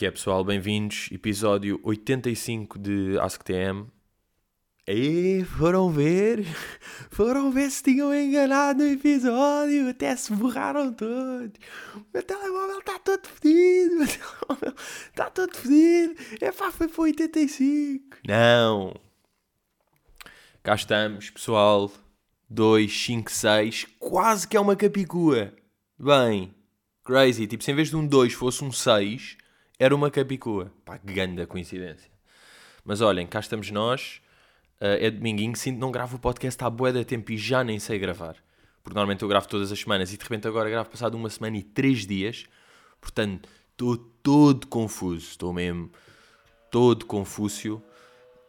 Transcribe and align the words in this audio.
Que 0.00 0.06
é, 0.06 0.10
pessoal? 0.10 0.42
Bem-vindos. 0.42 1.10
Episódio 1.12 1.78
85 1.82 2.78
de 2.78 3.18
AskTM. 3.18 3.86
E 4.88 5.44
foram 5.58 5.90
ver, 5.90 6.42
foram 7.12 7.50
ver 7.50 7.70
se 7.70 7.82
tinham 7.82 8.14
enganado 8.14 8.82
no 8.82 8.90
episódio, 8.90 9.90
até 9.90 10.16
se 10.16 10.32
borraram 10.32 10.90
todos. 10.94 11.52
Meu 12.14 12.22
telemóvel 12.22 12.78
está 12.78 12.98
todo 12.98 13.26
fedido, 13.26 13.96
meu 13.96 14.08
telemóvel 14.08 14.74
está 15.10 15.28
todo 15.28 15.54
fedido. 15.54 16.14
É 16.40 16.50
pá, 16.50 16.72
foi 16.72 16.88
para 16.88 17.02
85. 17.02 18.16
Não. 18.26 18.98
Cá 20.62 20.76
estamos, 20.76 21.28
pessoal. 21.28 21.92
2, 22.48 22.90
5, 22.90 23.30
6. 23.30 23.86
Quase 23.98 24.48
que 24.48 24.56
é 24.56 24.60
uma 24.60 24.76
capicua. 24.76 25.52
Bem, 25.98 26.54
crazy. 27.04 27.46
Tipo, 27.46 27.62
se 27.62 27.70
em 27.70 27.74
vez 27.74 27.90
de 27.90 27.96
um 27.96 28.06
2 28.06 28.32
fosse 28.32 28.64
um 28.64 28.72
6, 28.72 29.36
era 29.80 29.96
uma 29.96 30.10
capicua. 30.10 30.70
Pá, 30.84 31.00
grande 31.02 31.46
coincidência. 31.46 32.10
Mas 32.84 33.00
olhem, 33.00 33.26
cá 33.26 33.40
estamos 33.40 33.70
nós. 33.70 34.20
Uh, 34.78 35.00
é 35.00 35.10
dominguinho, 35.10 35.56
sinto 35.56 35.78
não 35.78 35.90
gravo 35.90 36.16
o 36.16 36.20
podcast 36.20 36.62
há 36.62 36.68
bué 36.68 36.92
de 36.92 37.02
tempo 37.02 37.32
e 37.32 37.38
já 37.38 37.64
nem 37.64 37.78
sei 37.78 37.98
gravar. 37.98 38.36
Porque 38.82 38.94
normalmente 38.94 39.22
eu 39.22 39.28
gravo 39.28 39.48
todas 39.48 39.72
as 39.72 39.78
semanas 39.78 40.12
e 40.12 40.18
de 40.18 40.22
repente 40.22 40.46
agora 40.46 40.68
gravo 40.68 40.90
passado 40.90 41.14
uma 41.14 41.30
semana 41.30 41.56
e 41.56 41.62
três 41.62 42.06
dias. 42.06 42.44
Portanto, 43.00 43.48
estou 43.70 43.96
todo 43.96 44.66
confuso. 44.66 45.30
Estou 45.30 45.50
mesmo 45.50 45.90
todo 46.70 47.06
confúcio. 47.06 47.82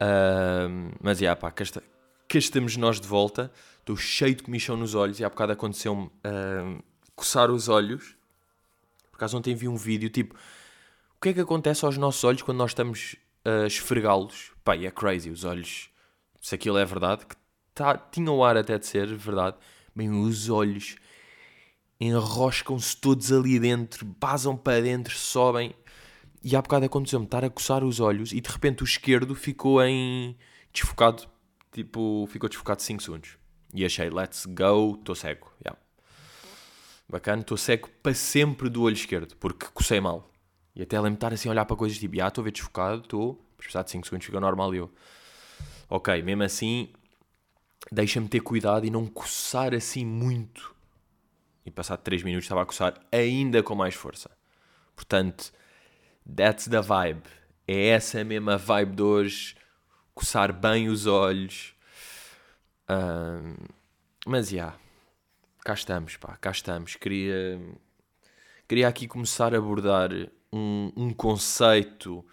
Uh, 0.02 0.94
mas, 1.02 1.19
já, 1.19 1.23
yeah, 1.23 1.39
pá, 1.39 1.50
cá, 1.50 1.63
está, 1.63 1.81
cá, 2.28 2.38
estamos 2.38 2.75
nós 2.75 3.00
de 3.00 3.08
volta. 3.08 3.50
Estou 3.80 3.95
cheio 3.95 4.36
de 4.36 4.44
comichão 4.44 4.75
nos 4.75 4.95
olhos 4.95 5.22
e 5.22 5.23
há 5.23 5.30
bocado 5.30 5.53
aconteceu-me 5.53 6.08
uh, 6.08 6.84
coçar 7.16 7.50
os 7.50 7.69
olhos. 7.69 8.17
Por 9.09 9.16
acaso 9.16 9.38
ontem 9.38 9.56
vi 9.56 9.69
um 9.69 9.78
vídeo, 9.78 10.09
tipo... 10.09 10.36
O 11.22 11.23
que 11.23 11.30
é 11.30 11.33
que 11.33 11.41
acontece 11.41 11.86
aos 11.86 11.97
nossos 12.00 12.23
olhos 12.23 12.41
quando 12.41 12.58
nós 12.58 12.72
estamos 12.72 13.16
a 13.45 13.67
esfregá-los? 13.67 14.53
Pá, 14.64 14.75
é 14.75 14.89
crazy. 14.89 15.30
Os 15.30 15.44
olhos 15.44 15.91
se 16.41 16.55
aquilo 16.55 16.80
é 16.80 16.83
verdade, 16.83 17.28
que 17.28 17.36
tá, 17.75 17.95
tinha 17.95 18.31
o 18.31 18.44
ar 18.44 18.58
até 18.58 18.80
de 18.80 18.88
ser 18.88 19.05
verdade, 19.16 19.55
bem, 19.95 20.09
os 20.09 20.50
olhos 20.50 20.95
enroscam-se 22.00 22.97
todos 22.97 23.31
ali 23.31 23.59
dentro, 23.59 24.03
basam 24.03 24.58
para 24.58 24.81
dentro, 24.81 25.16
sobem. 25.16 25.75
E 26.44 26.55
há 26.55 26.61
bocado 26.63 26.88
aconteceu-me 26.88 27.28
estar 27.28 27.45
a 27.45 27.52
coçar 27.52 27.83
os 27.83 28.00
olhos 28.00 28.31
e 28.31 28.41
de 28.41 28.50
repente 28.50 28.81
o 28.81 28.83
esquerdo 28.83 29.35
ficou 29.35 29.80
em 29.83 30.35
desfocado, 30.73 31.28
tipo, 31.72 32.28
ficou 32.31 32.50
desfocado 32.50 32.81
5 32.81 33.03
segundos. 33.03 33.38
E 33.75 33.85
achei, 33.85 34.09
let's 34.09 34.47
go, 34.47 34.95
estou 34.97 35.13
cego. 35.13 35.53
Yeah. 35.63 35.80
Bacana, 37.08 37.44
estou 37.44 37.58
cego 37.58 37.89
para 38.02 38.16
sempre 38.16 38.69
do 38.69 38.81
olho 38.81 38.95
esquerdo, 38.95 39.38
porque 39.38 39.67
cocei 39.67 40.02
mal. 40.02 40.31
E 40.75 40.81
até 40.81 41.00
lembro 41.00 41.16
estar 41.16 41.33
assim 41.33 41.50
a 41.50 41.52
olhar 41.52 41.66
para 41.66 41.75
coisas 41.75 41.97
tipo, 41.97 42.22
ah, 42.22 42.27
estou 42.27 42.41
a 42.41 42.45
ver 42.45 42.52
desfocado, 42.52 43.02
estou, 43.02 43.39
precisar 43.58 43.83
de 43.83 43.91
5 43.91 44.05
segundos 44.05 44.25
fica 44.25 44.39
normal 44.39 44.73
e 44.73 44.78
eu 44.78 44.91
ok, 45.89 46.22
mesmo 46.22 46.44
assim, 46.44 46.89
deixa-me 47.91 48.30
ter 48.30 48.39
cuidado 48.39 48.86
e 48.86 48.89
não 48.89 49.05
coçar 49.05 49.73
assim 49.73 50.05
muito. 50.05 50.73
E 51.66 51.69
passado 51.69 52.00
3 52.00 52.23
minutos 52.23 52.45
estava 52.45 52.61
a 52.61 52.66
coçar 52.66 52.94
ainda 53.11 53.61
com 53.61 53.75
mais 53.75 53.94
força. 53.94 54.31
Portanto, 54.95 55.52
that's 56.36 56.66
the 56.67 56.81
vibe. 56.81 57.23
É 57.67 57.89
essa 57.89 58.23
mesma 58.23 58.58
vibe 58.58 58.95
de 58.95 59.02
hoje. 59.02 59.56
Coçar 60.16 60.53
bem 60.53 60.88
os 60.89 61.06
olhos. 61.06 61.75
Um, 62.89 63.56
mas 64.25 64.50
já. 64.50 64.56
Yeah, 64.56 64.79
cá 65.63 65.73
estamos, 65.73 66.17
pá. 66.17 66.38
Cá 66.38 66.51
estamos. 66.51 66.96
Queria, 66.96 67.59
queria 68.67 68.88
aqui 68.88 69.07
começar 69.07 69.53
a 69.53 69.57
abordar 69.57 70.09
um, 70.51 70.91
um 70.95 71.13
conceito, 71.13 72.25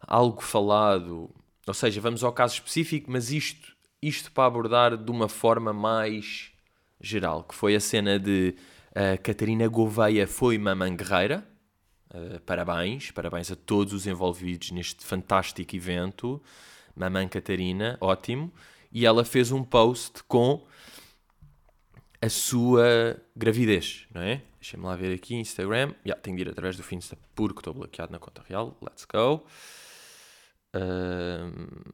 algo 0.00 0.42
falado 0.42 1.30
ou 1.66 1.74
seja, 1.74 2.00
vamos 2.00 2.22
ao 2.22 2.32
caso 2.32 2.54
específico, 2.54 3.10
mas 3.10 3.32
isto, 3.32 3.76
isto 4.00 4.30
para 4.30 4.46
abordar 4.46 4.96
de 4.96 5.10
uma 5.10 5.28
forma 5.28 5.72
mais 5.72 6.52
geral, 7.00 7.42
que 7.42 7.54
foi 7.54 7.74
a 7.74 7.80
cena 7.80 8.20
de 8.20 8.54
uh, 8.92 9.20
Catarina 9.20 9.66
Gouveia 9.66 10.28
foi 10.28 10.56
mamãe 10.58 10.94
guerreira. 10.94 11.44
Uh, 12.14 12.40
parabéns, 12.42 13.10
parabéns 13.10 13.50
a 13.50 13.56
todos 13.56 13.92
os 13.92 14.06
envolvidos 14.06 14.70
neste 14.70 15.04
fantástico 15.04 15.74
evento. 15.74 16.40
Mamãe 16.94 17.26
Catarina, 17.26 17.98
ótimo. 18.00 18.52
E 18.92 19.04
ela 19.04 19.24
fez 19.24 19.50
um 19.50 19.64
post 19.64 20.22
com 20.28 20.64
a 22.22 22.28
sua 22.28 23.20
gravidez, 23.34 24.06
não 24.14 24.22
é? 24.22 24.40
Deixa-me 24.66 24.84
lá 24.84 24.96
ver 24.96 25.14
aqui, 25.14 25.36
Instagram. 25.36 25.94
Yeah, 26.04 26.20
tenho 26.20 26.36
de 26.36 26.42
ir 26.42 26.48
através 26.48 26.76
do 26.76 26.82
Finsta 26.82 27.16
porque 27.36 27.60
estou 27.60 27.72
bloqueado 27.72 28.10
na 28.10 28.18
conta 28.18 28.42
real. 28.48 28.76
Let's 28.82 29.04
go. 29.04 29.46
Uh, 30.74 31.84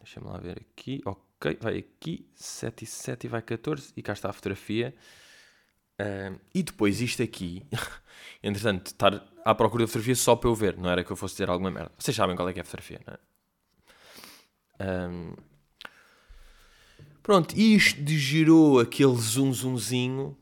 Deixa-me 0.00 0.28
lá 0.28 0.38
ver 0.38 0.60
aqui. 0.60 1.02
Ok, 1.04 1.58
vai 1.60 1.78
aqui. 1.78 2.30
7 2.36 2.84
e 2.84 2.86
7 2.86 3.24
e 3.24 3.28
vai 3.28 3.42
14. 3.42 3.92
E 3.96 4.02
cá 4.02 4.12
está 4.12 4.30
a 4.30 4.32
fotografia. 4.32 4.94
E 6.54 6.62
depois 6.62 7.00
isto 7.00 7.24
aqui. 7.24 7.66
Entretanto, 8.40 8.86
estar 8.86 9.26
à 9.44 9.52
procura 9.52 9.82
da 9.82 9.88
fotografia 9.88 10.14
só 10.14 10.36
para 10.36 10.48
eu 10.48 10.54
ver. 10.54 10.76
Não 10.76 10.88
era 10.88 11.02
que 11.02 11.10
eu 11.10 11.16
fosse 11.16 11.34
dizer 11.34 11.50
alguma 11.50 11.72
merda. 11.72 11.90
Vocês 11.98 12.16
sabem 12.16 12.36
qual 12.36 12.48
é 12.48 12.52
que 12.52 12.60
é 12.60 12.62
a 12.62 12.64
fotografia, 12.64 13.00
não 13.04 13.14
é? 13.14 15.08
Um, 15.08 15.34
pronto, 17.20 17.58
isto 17.58 18.00
gerou 18.06 18.78
aquele 18.78 19.16
zoom 19.16 19.52
zoomzinho 19.52 20.38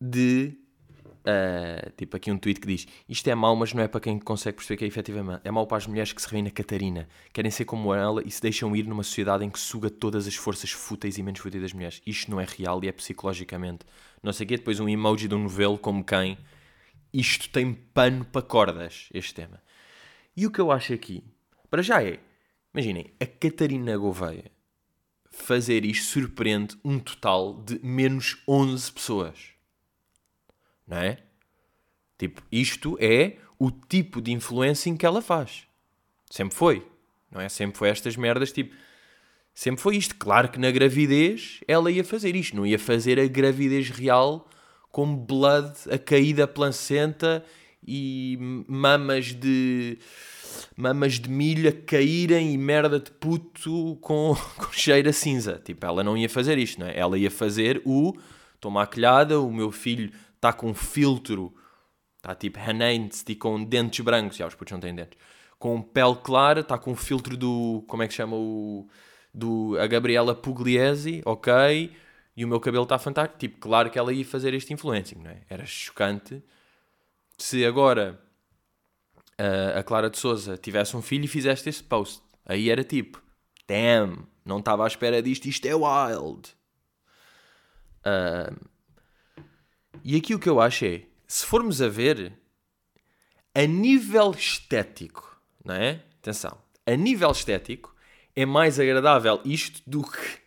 de 0.00 0.56
Uh, 1.28 1.90
tipo 1.94 2.16
aqui 2.16 2.30
um 2.30 2.38
tweet 2.38 2.58
que 2.58 2.66
diz: 2.66 2.86
Isto 3.06 3.28
é 3.28 3.34
mau, 3.34 3.54
mas 3.54 3.74
não 3.74 3.82
é 3.82 3.88
para 3.88 4.00
quem 4.00 4.18
consegue 4.18 4.56
perceber 4.56 4.78
que 4.78 4.84
é 4.84 4.88
efetivamente. 4.88 5.42
É 5.44 5.50
mau 5.50 5.66
para 5.66 5.76
as 5.76 5.86
mulheres 5.86 6.10
que 6.10 6.22
se 6.22 6.26
revêem 6.26 6.44
na 6.44 6.50
Catarina, 6.50 7.06
querem 7.34 7.50
ser 7.50 7.66
como 7.66 7.92
ela 7.92 8.22
e 8.24 8.30
se 8.30 8.40
deixam 8.40 8.74
ir 8.74 8.86
numa 8.86 9.02
sociedade 9.02 9.44
em 9.44 9.50
que 9.50 9.58
suga 9.58 9.90
todas 9.90 10.26
as 10.26 10.34
forças 10.34 10.70
fúteis 10.70 11.18
e 11.18 11.22
menos 11.22 11.40
fúteis 11.40 11.62
das 11.62 11.74
mulheres. 11.74 12.00
Isto 12.06 12.30
não 12.30 12.40
é 12.40 12.46
real 12.46 12.82
e 12.82 12.88
é 12.88 12.92
psicologicamente. 12.92 13.84
Não 14.22 14.32
sei 14.32 14.46
o 14.46 14.48
quê. 14.48 14.56
Depois 14.56 14.80
um 14.80 14.88
emoji 14.88 15.28
de 15.28 15.34
um 15.34 15.42
novelo 15.42 15.76
como 15.76 16.02
quem. 16.02 16.38
Isto 17.12 17.50
tem 17.50 17.74
pano 17.74 18.24
para 18.24 18.40
cordas, 18.40 19.10
este 19.12 19.34
tema. 19.34 19.60
E 20.34 20.46
o 20.46 20.50
que 20.50 20.60
eu 20.60 20.72
acho 20.72 20.94
aqui, 20.94 21.22
para 21.68 21.82
já 21.82 22.02
é, 22.02 22.20
imaginem, 22.72 23.12
a 23.20 23.26
Catarina 23.26 23.98
Gouveia 23.98 24.50
fazer 25.30 25.84
isto 25.84 26.06
surpreende 26.06 26.78
um 26.82 26.98
total 26.98 27.62
de 27.62 27.78
menos 27.82 28.42
11 28.48 28.92
pessoas 28.92 29.57
não 30.88 30.96
é? 30.96 31.18
Tipo, 32.16 32.42
isto 32.50 32.96
é 33.00 33.36
o 33.58 33.70
tipo 33.70 34.20
de 34.20 34.32
influencing 34.32 34.96
que 34.96 35.04
ela 35.04 35.20
faz. 35.20 35.64
Sempre 36.30 36.56
foi, 36.56 36.86
não 37.30 37.40
é? 37.40 37.48
Sempre 37.48 37.78
foi 37.78 37.88
estas 37.88 38.16
merdas, 38.16 38.50
tipo, 38.50 38.74
sempre 39.54 39.82
foi 39.82 39.96
isto. 39.96 40.16
Claro 40.16 40.48
que 40.48 40.58
na 40.58 40.70
gravidez 40.70 41.60
ela 41.68 41.90
ia 41.90 42.02
fazer 42.02 42.34
isto, 42.34 42.56
não 42.56 42.66
ia 42.66 42.78
fazer 42.78 43.20
a 43.20 43.26
gravidez 43.26 43.90
real 43.90 44.48
com 44.90 45.14
blood 45.14 45.72
a 45.92 45.98
cair 45.98 46.34
da 46.34 46.48
placenta 46.48 47.44
e 47.86 48.64
mamas 48.66 49.26
de 49.26 49.98
mamas 50.76 51.20
de 51.20 51.30
milho 51.30 51.68
a 51.68 51.72
caírem 51.72 52.52
e 52.52 52.58
merda 52.58 52.98
de 52.98 53.10
puto 53.12 53.96
com, 54.00 54.34
com 54.56 54.72
cheiro 54.72 55.08
a 55.08 55.12
cinza. 55.12 55.60
Tipo, 55.64 55.86
ela 55.86 56.02
não 56.02 56.16
ia 56.16 56.28
fazer 56.28 56.58
isto, 56.58 56.80
não 56.80 56.86
é? 56.86 56.98
Ela 56.98 57.18
ia 57.18 57.30
fazer 57.30 57.80
o 57.84 58.12
estou 58.54 58.70
maquilhada, 58.70 59.40
o 59.40 59.52
meu 59.52 59.70
filho 59.70 60.10
está 60.38 60.52
com 60.52 60.72
filtro, 60.72 61.52
está 62.16 62.34
tipo 62.34 62.58
Hanenst 62.58 63.28
e 63.28 63.34
com 63.34 63.62
dentes 63.62 64.00
brancos, 64.04 64.36
já 64.36 64.46
os 64.46 64.54
putos 64.54 64.72
não 64.72 64.80
têm 64.80 64.94
dentes, 64.94 65.18
com 65.58 65.82
pele 65.82 66.16
clara, 66.16 66.60
está 66.60 66.78
com 66.78 66.94
filtro 66.94 67.36
do, 67.36 67.84
como 67.88 68.02
é 68.02 68.08
que 68.08 68.14
chama 68.14 68.36
o, 68.36 68.88
do, 69.34 69.76
a 69.78 69.86
Gabriela 69.86 70.34
Pugliese, 70.34 71.20
ok, 71.24 71.92
e 72.36 72.44
o 72.44 72.48
meu 72.48 72.60
cabelo 72.60 72.84
está 72.84 72.98
fantástico, 72.98 73.38
tipo, 73.38 73.58
claro 73.58 73.90
que 73.90 73.98
ela 73.98 74.12
ia 74.12 74.24
fazer 74.24 74.54
este 74.54 74.72
influencing, 74.72 75.16
não 75.16 75.30
é? 75.30 75.42
Era 75.50 75.66
chocante. 75.66 76.40
Se 77.36 77.66
agora 77.66 78.20
a, 79.36 79.80
a 79.80 79.82
Clara 79.82 80.08
de 80.08 80.18
Souza 80.18 80.56
tivesse 80.56 80.96
um 80.96 81.02
filho 81.02 81.24
e 81.24 81.28
fizesse 81.28 81.68
este 81.68 81.82
post, 81.82 82.22
aí 82.46 82.70
era 82.70 82.84
tipo, 82.84 83.20
damn, 83.66 84.24
não 84.44 84.60
estava 84.60 84.84
à 84.84 84.86
espera 84.86 85.20
disto, 85.20 85.46
isto 85.46 85.66
é 85.66 85.74
wild. 85.74 86.56
Uh, 88.06 88.68
e 90.10 90.16
aqui 90.16 90.34
o 90.34 90.38
que 90.38 90.48
eu 90.48 90.58
acho 90.58 90.86
é, 90.86 91.02
se 91.26 91.44
formos 91.44 91.82
a 91.82 91.88
ver, 91.90 92.32
a 93.54 93.66
nível 93.66 94.30
estético, 94.30 95.38
não 95.62 95.74
é? 95.74 96.02
Atenção, 96.18 96.56
a 96.86 96.96
nível 96.96 97.30
estético 97.30 97.94
é 98.34 98.46
mais 98.46 98.80
agradável 98.80 99.38
isto 99.44 99.82
do 99.86 100.02
que 100.02 100.40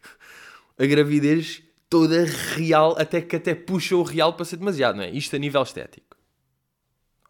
a 0.80 0.86
gravidez 0.88 1.62
toda 1.88 2.26
real, 2.26 2.96
até 2.98 3.22
que 3.22 3.36
até 3.36 3.54
puxa 3.54 3.96
o 3.96 4.02
real 4.02 4.34
para 4.34 4.46
ser 4.46 4.58
demasiado, 4.58 4.96
não 4.96 5.04
é? 5.04 5.12
Isto 5.12 5.36
a 5.36 5.40
nível 5.40 5.62
estético. 5.62 6.18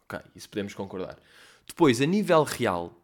Ok, 0.04 0.18
isso 0.34 0.48
podemos 0.48 0.72
concordar. 0.72 1.18
Depois, 1.66 2.00
a 2.00 2.06
nível 2.06 2.44
real, 2.44 2.98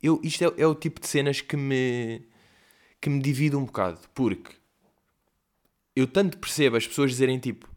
eu, 0.00 0.20
isto 0.22 0.44
é, 0.44 0.62
é 0.62 0.66
o 0.68 0.76
tipo 0.76 1.00
de 1.00 1.08
cenas 1.08 1.40
que 1.40 1.56
me, 1.56 2.24
que 3.00 3.10
me 3.10 3.20
divide 3.20 3.56
um 3.56 3.64
bocado, 3.64 3.98
porque 4.14 4.54
eu 5.96 6.06
tanto 6.06 6.38
percebo 6.38 6.76
as 6.76 6.86
pessoas 6.86 7.10
dizerem 7.10 7.40
tipo 7.40 7.71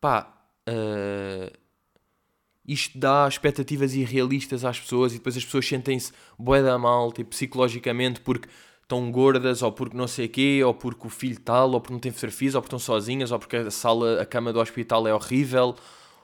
pá, 0.00 0.32
uh, 0.68 1.58
isto 2.66 2.98
dá 2.98 3.26
expectativas 3.28 3.94
irrealistas 3.94 4.64
às 4.64 4.78
pessoas 4.78 5.12
e 5.12 5.16
depois 5.16 5.36
as 5.36 5.44
pessoas 5.44 5.66
sentem-se 5.66 6.12
bué 6.38 6.62
da 6.62 6.78
mal, 6.78 7.12
tipo, 7.12 7.30
psicologicamente, 7.30 8.20
porque 8.20 8.48
estão 8.82 9.10
gordas, 9.10 9.62
ou 9.62 9.70
porque 9.72 9.96
não 9.96 10.08
sei 10.08 10.28
quê, 10.28 10.62
ou 10.64 10.74
porque 10.74 11.06
o 11.06 11.10
filho 11.10 11.38
tal, 11.40 11.70
ou 11.72 11.80
porque 11.80 11.92
não 11.92 12.00
têm 12.00 12.12
fotografias, 12.12 12.54
ou 12.54 12.60
porque 12.60 12.74
estão 12.74 12.78
sozinhas, 12.78 13.30
ou 13.30 13.38
porque 13.38 13.56
a 13.56 13.70
sala, 13.70 14.20
a 14.20 14.26
cama 14.26 14.52
do 14.52 14.60
hospital 14.60 15.06
é 15.06 15.14
horrível, 15.14 15.76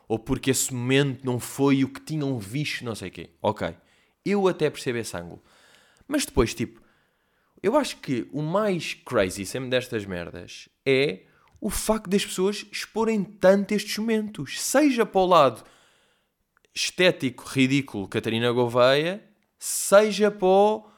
ou 0.09 0.19
porque 0.19 0.51
esse 0.51 0.73
momento 0.73 1.25
não 1.25 1.39
foi 1.39 1.85
o 1.85 1.89
que 1.89 2.01
tinham 2.01 2.39
visto, 2.39 2.85
não 2.85 2.95
sei 2.95 3.11
quê. 3.11 3.31
Ok. 3.41 3.75
Eu 4.25 4.49
até 4.49 4.69
percebo 4.69 4.99
esse 4.99 5.17
ângulo. 5.17 5.43
Mas 6.09 6.25
depois, 6.27 6.55
tipo, 6.55 6.81
eu 7.63 7.77
acho 7.77 7.97
que 7.99 8.29
o 8.33 8.43
mais 8.43 8.95
crazy 8.95 9.45
sempre 9.47 9.71
destas 9.71 10.05
merdas 10.05 10.69
é 10.85 11.26
o 11.61 11.71
facto 11.71 12.09
das 12.09 12.25
pessoas 12.25 12.67
exporem 12.71 13.25
tanto 13.25 13.73
estes 13.73 13.97
momentos. 13.99 14.61
Seja 14.61 15.05
para 15.07 15.21
o 15.21 15.27
lado 15.27 15.65
estético, 16.75 17.45
ridículo, 17.47 18.09
Catarina 18.09 18.53
Gouveia, 18.53 19.23
seja 19.59 20.31
para 20.31 20.47
o 20.47 20.91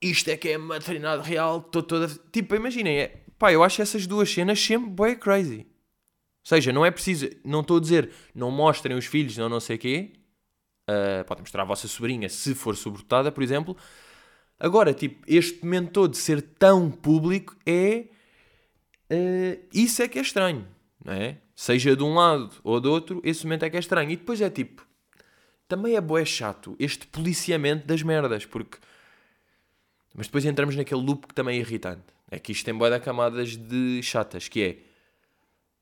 isto 0.00 0.28
é 0.30 0.36
que 0.36 0.48
é 0.48 0.58
maternidade 0.58 1.28
real, 1.28 1.58
estou 1.58 1.82
toda. 1.82 2.08
Tipo, 2.32 2.54
imaginem, 2.54 2.98
é... 2.98 3.24
pá, 3.38 3.52
eu 3.52 3.62
acho 3.64 3.82
essas 3.82 4.06
duas 4.06 4.30
cenas 4.30 4.60
sempre 4.60 4.90
bem 4.90 5.16
crazy. 5.16 5.60
Ou 5.60 6.48
seja, 6.48 6.72
não 6.72 6.86
é 6.86 6.90
preciso, 6.90 7.28
não 7.44 7.60
estou 7.60 7.78
a 7.78 7.80
dizer, 7.80 8.10
não 8.34 8.50
mostrem 8.50 8.96
os 8.96 9.06
filhos, 9.06 9.36
não 9.36 9.48
não 9.48 9.60
sei 9.60 9.76
quê. 9.76 10.12
Uh, 10.88 11.24
podem 11.26 11.42
mostrar 11.42 11.62
a 11.62 11.66
vossa 11.66 11.86
sobrinha 11.86 12.28
se 12.28 12.54
for 12.54 12.76
sobredotada, 12.76 13.30
por 13.30 13.42
exemplo. 13.42 13.76
Agora, 14.58 14.94
tipo, 14.94 15.22
este 15.26 15.62
momento 15.62 15.92
todo 15.92 16.12
de 16.12 16.16
ser 16.16 16.40
tão 16.40 16.90
público 16.90 17.56
é. 17.66 18.06
Uh, 19.10 19.58
isso 19.72 20.02
é 20.02 20.08
que 20.08 20.18
é 20.18 20.22
estranho, 20.22 20.66
não 21.04 21.12
é? 21.12 21.38
Seja 21.54 21.96
de 21.96 22.02
um 22.02 22.14
lado 22.14 22.52
ou 22.62 22.80
do 22.80 22.90
outro, 22.90 23.20
esse 23.24 23.44
momento 23.44 23.64
é 23.64 23.70
que 23.70 23.76
é 23.76 23.80
estranho. 23.80 24.10
E 24.10 24.16
depois 24.16 24.40
é 24.40 24.50
tipo. 24.50 24.86
Também 25.66 25.96
é 25.96 26.00
boé 26.00 26.24
chato 26.24 26.76
este 26.78 27.06
policiamento 27.06 27.86
das 27.86 28.02
merdas, 28.02 28.46
porque 28.46 28.78
mas 30.14 30.26
depois 30.26 30.44
entramos 30.44 30.74
naquele 30.74 31.00
loop 31.00 31.28
que 31.28 31.34
também 31.34 31.58
é 31.58 31.60
irritante. 31.60 32.02
É 32.30 32.38
que 32.38 32.52
isto 32.52 32.64
tem 32.64 32.74
boa 32.74 32.90
de 32.90 32.98
camadas 32.98 33.56
de 33.56 34.02
chatas, 34.02 34.48
que 34.48 34.62
é 34.62 34.78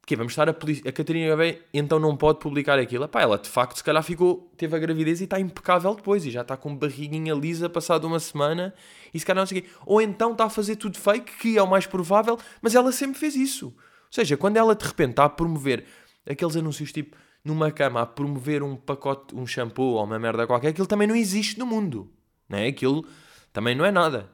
que 0.06 0.14
vamos 0.14 0.32
estar 0.32 0.48
a, 0.48 0.52
a 0.52 0.92
Catarina 0.92 1.30
Gabeira 1.30 1.58
então 1.74 1.98
não 1.98 2.16
pode 2.16 2.38
publicar 2.38 2.78
aquilo. 2.78 3.04
Epá, 3.04 3.20
ela 3.22 3.36
de 3.36 3.48
facto 3.48 3.78
se 3.78 3.82
calhar 3.82 4.02
ficou, 4.04 4.48
teve 4.56 4.76
a 4.76 4.78
gravidez 4.78 5.20
e 5.20 5.24
está 5.24 5.40
impecável 5.40 5.96
depois 5.96 6.24
e 6.24 6.30
já 6.30 6.42
está 6.42 6.56
com 6.56 6.76
barriguinha 6.76 7.34
lisa 7.34 7.68
passado 7.68 8.06
uma 8.06 8.20
semana 8.20 8.72
e 9.12 9.18
se 9.18 9.26
calhar 9.26 9.42
não 9.42 9.46
sei 9.46 9.58
o 9.58 9.62
quê. 9.62 9.68
Ou 9.84 10.00
então 10.00 10.30
está 10.30 10.44
a 10.44 10.50
fazer 10.50 10.76
tudo 10.76 10.96
fake, 10.96 11.32
que 11.38 11.58
é 11.58 11.62
o 11.62 11.66
mais 11.66 11.86
provável, 11.86 12.38
mas 12.62 12.76
ela 12.76 12.92
sempre 12.92 13.18
fez 13.18 13.34
isso. 13.34 13.66
Ou 13.66 14.12
seja, 14.12 14.36
quando 14.36 14.56
ela 14.56 14.76
de 14.76 14.86
repente 14.86 15.10
está 15.10 15.24
a 15.24 15.28
promover 15.28 15.84
aqueles 16.24 16.54
anúncios 16.54 16.92
tipo 16.92 17.16
numa 17.44 17.72
cama 17.72 18.02
a 18.02 18.06
promover 18.06 18.62
um 18.62 18.76
pacote, 18.76 19.34
um 19.34 19.44
shampoo 19.44 19.94
ou 19.94 20.04
uma 20.04 20.20
merda 20.20 20.46
qualquer, 20.46 20.68
aquilo 20.68 20.86
também 20.86 21.08
não 21.08 21.16
existe 21.16 21.58
no 21.58 21.66
mundo. 21.66 22.12
Não 22.48 22.58
é? 22.58 22.68
Aquilo 22.68 23.04
também 23.52 23.74
não 23.74 23.84
é 23.84 23.90
nada. 23.90 24.30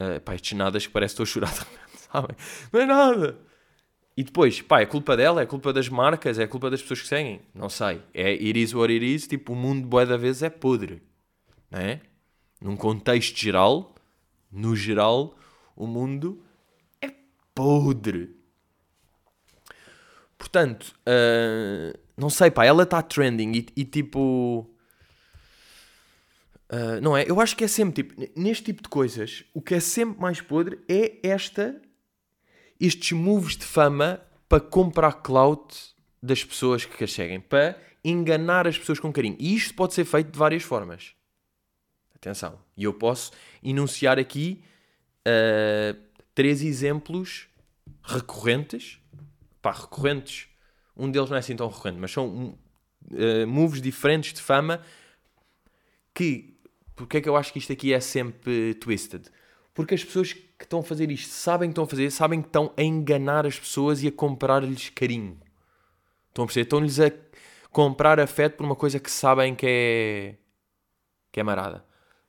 Uh, 0.00 0.18
pá, 0.22 0.34
estes 0.34 0.56
nadas 0.56 0.86
que 0.86 0.92
parece 0.92 1.14
que 1.14 1.22
estou 1.22 1.42
a 1.42 1.46
chorar 1.46 1.66
sabem? 2.10 2.34
Não 2.72 2.80
é 2.80 2.86
nada. 2.86 3.51
E 4.16 4.22
depois, 4.22 4.60
pá, 4.60 4.80
é 4.80 4.86
culpa 4.86 5.16
dela, 5.16 5.42
é 5.42 5.46
culpa 5.46 5.72
das 5.72 5.88
marcas, 5.88 6.38
é 6.38 6.46
culpa 6.46 6.70
das 6.70 6.82
pessoas 6.82 7.02
que 7.02 7.08
seguem. 7.08 7.40
Não 7.54 7.68
sei. 7.68 8.02
É 8.12 8.30
it 8.32 8.60
is 8.60 8.74
what 8.74 8.92
it 8.92 9.04
is. 9.04 9.26
Tipo, 9.26 9.52
o 9.52 9.56
mundo, 9.56 9.86
boa 9.86 10.04
da 10.04 10.16
vez, 10.16 10.42
é 10.42 10.50
podre. 10.50 11.02
Não 11.70 11.80
é? 11.80 12.00
Num 12.60 12.76
contexto 12.76 13.38
geral, 13.38 13.94
no 14.50 14.76
geral, 14.76 15.36
o 15.74 15.86
mundo 15.86 16.42
é 17.00 17.10
podre. 17.54 18.36
Portanto, 20.36 20.94
uh, 21.08 21.98
não 22.16 22.28
sei, 22.28 22.50
pá, 22.50 22.64
ela 22.64 22.82
está 22.82 23.00
trending 23.00 23.52
e, 23.52 23.66
e 23.76 23.84
tipo 23.84 24.68
Uh, 26.72 26.98
não 27.02 27.14
é? 27.14 27.28
Eu 27.28 27.38
acho 27.38 27.54
que 27.54 27.64
é 27.64 27.68
sempre 27.68 28.02
tipo, 28.02 28.32
neste 28.34 28.64
tipo 28.64 28.82
de 28.82 28.88
coisas, 28.88 29.44
o 29.52 29.60
que 29.60 29.74
é 29.74 29.80
sempre 29.80 30.18
mais 30.18 30.40
podre 30.40 30.78
é 30.88 31.18
esta, 31.22 31.78
estes 32.84 33.12
moves 33.12 33.56
de 33.56 33.64
fama 33.64 34.20
para 34.48 34.60
comprar 34.60 35.12
clout 35.22 35.94
das 36.20 36.42
pessoas 36.42 36.84
que 36.84 37.04
as 37.04 37.12
seguem, 37.12 37.40
para 37.40 37.80
enganar 38.04 38.66
as 38.66 38.76
pessoas 38.76 38.98
com 38.98 39.12
carinho. 39.12 39.36
E 39.38 39.54
isto 39.54 39.74
pode 39.74 39.94
ser 39.94 40.04
feito 40.04 40.32
de 40.32 40.38
várias 40.38 40.64
formas. 40.64 41.14
Atenção. 42.14 42.58
E 42.76 42.82
eu 42.84 42.92
posso 42.92 43.30
enunciar 43.62 44.18
aqui 44.18 44.64
uh, 45.26 45.96
três 46.34 46.60
exemplos 46.60 47.48
recorrentes. 48.02 49.00
Pá, 49.60 49.70
recorrentes. 49.70 50.48
Um 50.96 51.08
deles 51.08 51.30
não 51.30 51.36
é 51.36 51.40
assim 51.40 51.54
tão 51.54 51.68
recorrente, 51.68 51.98
mas 52.00 52.10
são 52.10 52.58
uh, 53.12 53.46
moves 53.46 53.80
diferentes 53.80 54.32
de 54.32 54.40
fama 54.40 54.82
que 56.12 56.52
porque 56.94 57.16
é 57.16 57.20
que 57.20 57.28
eu 57.28 57.36
acho 57.36 57.52
que 57.52 57.58
isto 57.58 57.72
aqui 57.72 57.92
é 57.92 58.00
sempre 58.00 58.74
twisted? 58.74 59.28
Porque 59.74 59.94
as 59.94 60.04
pessoas 60.04 60.32
que 60.32 60.46
estão 60.60 60.80
a 60.80 60.82
fazer 60.82 61.10
isto 61.10 61.30
sabem 61.30 61.68
que 61.68 61.72
estão 61.72 61.84
a 61.84 61.86
fazer, 61.86 62.10
sabem 62.10 62.42
que 62.42 62.48
estão 62.48 62.72
a 62.76 62.82
enganar 62.82 63.46
as 63.46 63.58
pessoas 63.58 64.02
e 64.02 64.08
a 64.08 64.12
comprar-lhes 64.12 64.90
carinho. 64.90 65.38
Estão 66.28 66.44
a 66.44 66.46
perceber? 66.46 66.64
Estão-lhes 66.64 67.00
a 67.00 67.10
comprar 67.70 68.20
afeto 68.20 68.56
por 68.56 68.64
uma 68.64 68.76
coisa 68.76 69.00
que 69.00 69.10
sabem 69.10 69.54
que 69.54 69.66
é, 69.66 70.34
que 71.30 71.40
é 71.40 71.42
marada. 71.42 71.84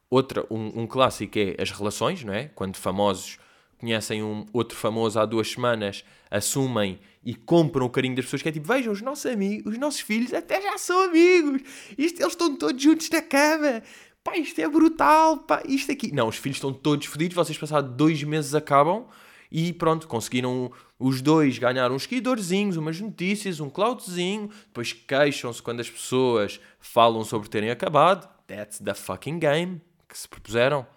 Outra, 0.09 0.45
um, 0.49 0.81
um 0.81 0.87
clássico 0.87 1.37
é 1.37 1.61
as 1.61 1.71
relações, 1.71 2.23
não 2.23 2.33
é? 2.33 2.45
Quando 2.55 2.77
famosos 2.77 3.39
conhecem 3.79 4.23
um 4.23 4.45
outro 4.53 4.77
famoso 4.77 5.19
há 5.19 5.25
duas 5.25 5.51
semanas, 5.51 6.05
assumem 6.31 6.99
e 7.21 7.35
compram 7.35 7.85
o 7.85 7.89
carinho 7.89 8.15
das 8.15 8.25
pessoas, 8.25 8.41
que 8.41 8.47
é 8.47 8.51
tipo, 8.51 8.65
vejam, 8.65 8.93
os 8.93 9.01
nossos 9.01 9.25
amigos, 9.25 9.73
os 9.73 9.77
nossos 9.77 9.99
filhos 9.99 10.33
até 10.33 10.61
já 10.61 10.77
são 10.77 11.03
amigos. 11.03 11.61
Isto, 11.97 12.21
eles 12.21 12.31
estão 12.31 12.55
todos 12.55 12.81
juntos 12.81 13.09
na 13.09 13.21
cama 13.21 13.83
pá, 14.23 14.37
isto 14.37 14.59
é 14.59 14.67
brutal, 14.67 15.39
pá, 15.39 15.61
isto 15.65 15.91
aqui. 15.91 16.13
Não, 16.13 16.27
os 16.27 16.37
filhos 16.37 16.57
estão 16.57 16.73
todos 16.73 17.05
fodidos, 17.05 17.35
vocês 17.35 17.57
passados 17.57 17.95
dois 17.95 18.23
meses 18.23 18.55
acabam 18.55 19.05
e 19.51 19.71
pronto, 19.71 20.07
conseguiram 20.07 20.71
os 20.97 21.21
dois 21.21 21.59
ganhar 21.59 21.91
uns 21.91 22.03
seguidorzinhos, 22.03 22.75
umas 22.75 22.99
notícias, 22.99 23.59
um 23.59 23.69
cloudzinho, 23.69 24.49
depois 24.65 24.93
queixam-se 24.93 25.61
quando 25.61 25.79
as 25.79 25.89
pessoas 25.89 26.59
falam 26.79 27.23
sobre 27.23 27.49
terem 27.49 27.69
acabado. 27.69 28.27
That's 28.47 28.79
the 28.79 28.95
fucking 28.95 29.37
game 29.37 29.81
que 30.07 30.17
se 30.17 30.27
propuseram. 30.27 30.87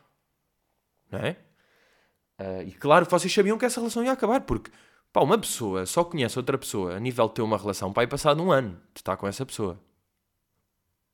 Não 1.11 1.19
é? 1.19 1.37
Uh, 2.39 2.63
e 2.67 2.73
claro 2.73 3.05
que 3.05 3.13
vocês 3.13 3.33
sabiam 3.33 3.59
que 3.59 3.65
essa 3.65 3.81
relação 3.81 4.05
ia 4.05 4.13
acabar, 4.13 4.41
porque 4.43 4.71
pá, 5.13 5.21
uma 5.21 5.39
pessoa 5.39 5.85
só 5.85 6.05
conhece 6.05 6.39
outra 6.39 6.57
pessoa 6.57 6.97
a 6.97 7.01
nível 7.01 7.29
de 7.29 7.35
ter 7.35 7.43
uma 7.43 7.59
relação, 7.59 7.93
pá, 7.93 8.05
e 8.05 8.07
passado 8.07 8.43
um 8.43 8.53
ano 8.53 8.81
de 8.95 9.01
estar 9.01 9.17
com 9.17 9.27
essa 9.27 9.45
pessoa. 9.45 9.79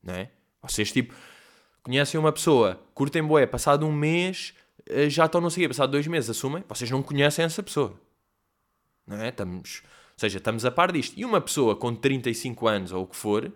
Não 0.03 0.15
é? 0.15 0.31
Vocês, 0.63 0.93
tipo, 0.93 1.15
conhecem 1.83 2.19
uma 2.19 2.33
pessoa, 2.33 2.81
curtem 2.95 3.23
boé, 3.23 3.47
passado 3.47 3.87
um 3.87 3.93
mês 3.93 4.55
eh, 4.89 5.09
já 5.09 5.27
estão 5.27 5.41
não 5.41 5.51
sei 5.51 5.69
passado 5.69 5.91
dois 5.91 6.07
meses, 6.07 6.31
assumem, 6.31 6.65
vocês 6.69 6.91
não 6.91 7.03
conhecem 7.03 7.45
essa 7.45 7.63
pessoa. 7.63 7.99
Não 9.07 9.21
é? 9.21 9.29
Estamos, 9.29 9.83
ou 9.85 10.19
seja, 10.19 10.39
estamos 10.39 10.65
a 10.65 10.71
par 10.71 10.93
disto. 10.93 11.19
E 11.19 11.25
uma 11.25 11.41
pessoa 11.41 11.77
com 11.77 11.95
35 11.95 12.69
anos 12.69 12.93
ou 12.93 13.05
o 13.05 13.07
que 13.07 13.17
for, 13.17 13.53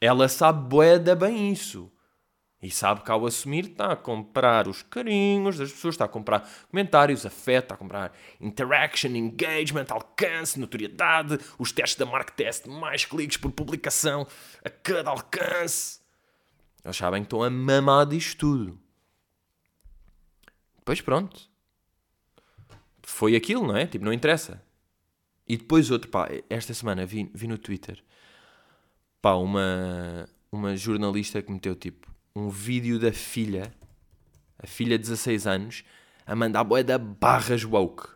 ela 0.00 0.28
sabe 0.28 0.68
bué 0.68 0.98
da 0.98 1.14
bem 1.14 1.52
isso. 1.52 1.90
E 2.62 2.70
sabe 2.70 3.02
que 3.02 3.10
ao 3.10 3.26
assumir 3.26 3.66
está 3.66 3.92
a 3.92 3.96
comprar 3.96 4.66
os 4.66 4.82
carinhos 4.82 5.58
das 5.58 5.70
pessoas, 5.70 5.94
está 5.94 6.06
a 6.06 6.08
comprar 6.08 6.48
comentários, 6.70 7.26
afeto, 7.26 7.64
está 7.64 7.74
a 7.74 7.78
comprar 7.78 8.16
interaction, 8.40 9.10
engagement, 9.10 9.86
alcance, 9.90 10.58
notoriedade, 10.58 11.38
os 11.58 11.70
testes 11.70 11.98
da 11.98 12.06
Mark 12.06 12.30
Test, 12.30 12.66
mais 12.66 13.04
cliques 13.04 13.36
por 13.36 13.52
publicação 13.52 14.26
a 14.64 14.70
cada 14.70 15.10
alcance. 15.10 16.00
Eles 16.84 16.96
sabem 16.96 17.22
que 17.22 17.26
estão 17.26 17.42
a 17.42 17.50
mamar 17.50 18.06
disto 18.06 18.38
tudo. 18.38 18.86
Depois 20.86 21.00
pronto. 21.00 21.50
Foi 23.02 23.34
aquilo, 23.34 23.66
não 23.66 23.76
é? 23.76 23.86
Tipo, 23.86 24.04
não 24.04 24.12
interessa. 24.12 24.62
E 25.48 25.56
depois 25.56 25.90
outro, 25.90 26.08
pá, 26.08 26.28
esta 26.48 26.72
semana 26.72 27.04
vi, 27.04 27.28
vi 27.34 27.48
no 27.48 27.58
Twitter, 27.58 28.02
pá, 29.20 29.34
uma, 29.34 30.28
uma 30.50 30.76
jornalista 30.76 31.42
que 31.42 31.50
meteu, 31.50 31.74
tipo, 31.74 32.08
um 32.34 32.48
vídeo 32.48 32.98
da 32.98 33.12
filha, 33.12 33.72
a 34.58 34.66
filha 34.66 34.96
de 34.96 35.02
16 35.02 35.46
anos, 35.46 35.84
a 36.24 36.36
mandar 36.36 36.62
boé 36.62 36.84
da 36.84 36.98
barras 36.98 37.64
woke. 37.64 38.08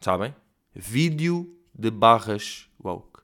Sabem? 0.00 0.34
Vídeo 0.74 1.58
de 1.74 1.90
barras 1.90 2.68
woke. 2.82 3.20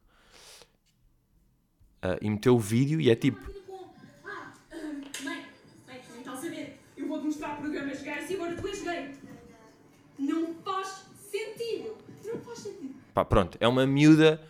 Uh, 2.02 2.18
e 2.20 2.30
meteu 2.30 2.56
o 2.56 2.60
vídeo 2.60 3.00
e 3.00 3.10
é 3.10 3.14
tipo 3.14 3.62
mostrar 7.32 7.56
programas 7.56 8.02
gays 8.02 8.30
e 8.30 8.34
agora 8.34 8.54
tu 8.54 8.68
és 8.68 8.82
gay. 8.82 9.14
Não 10.22 10.54
faz 10.64 11.04
sentido. 11.30 11.96
Não 12.24 12.40
faz 12.40 12.58
sentido. 12.58 12.94
Pá, 13.12 13.24
pronto, 13.24 13.58
é 13.60 13.68
uma 13.68 13.86
miúda 13.86 14.40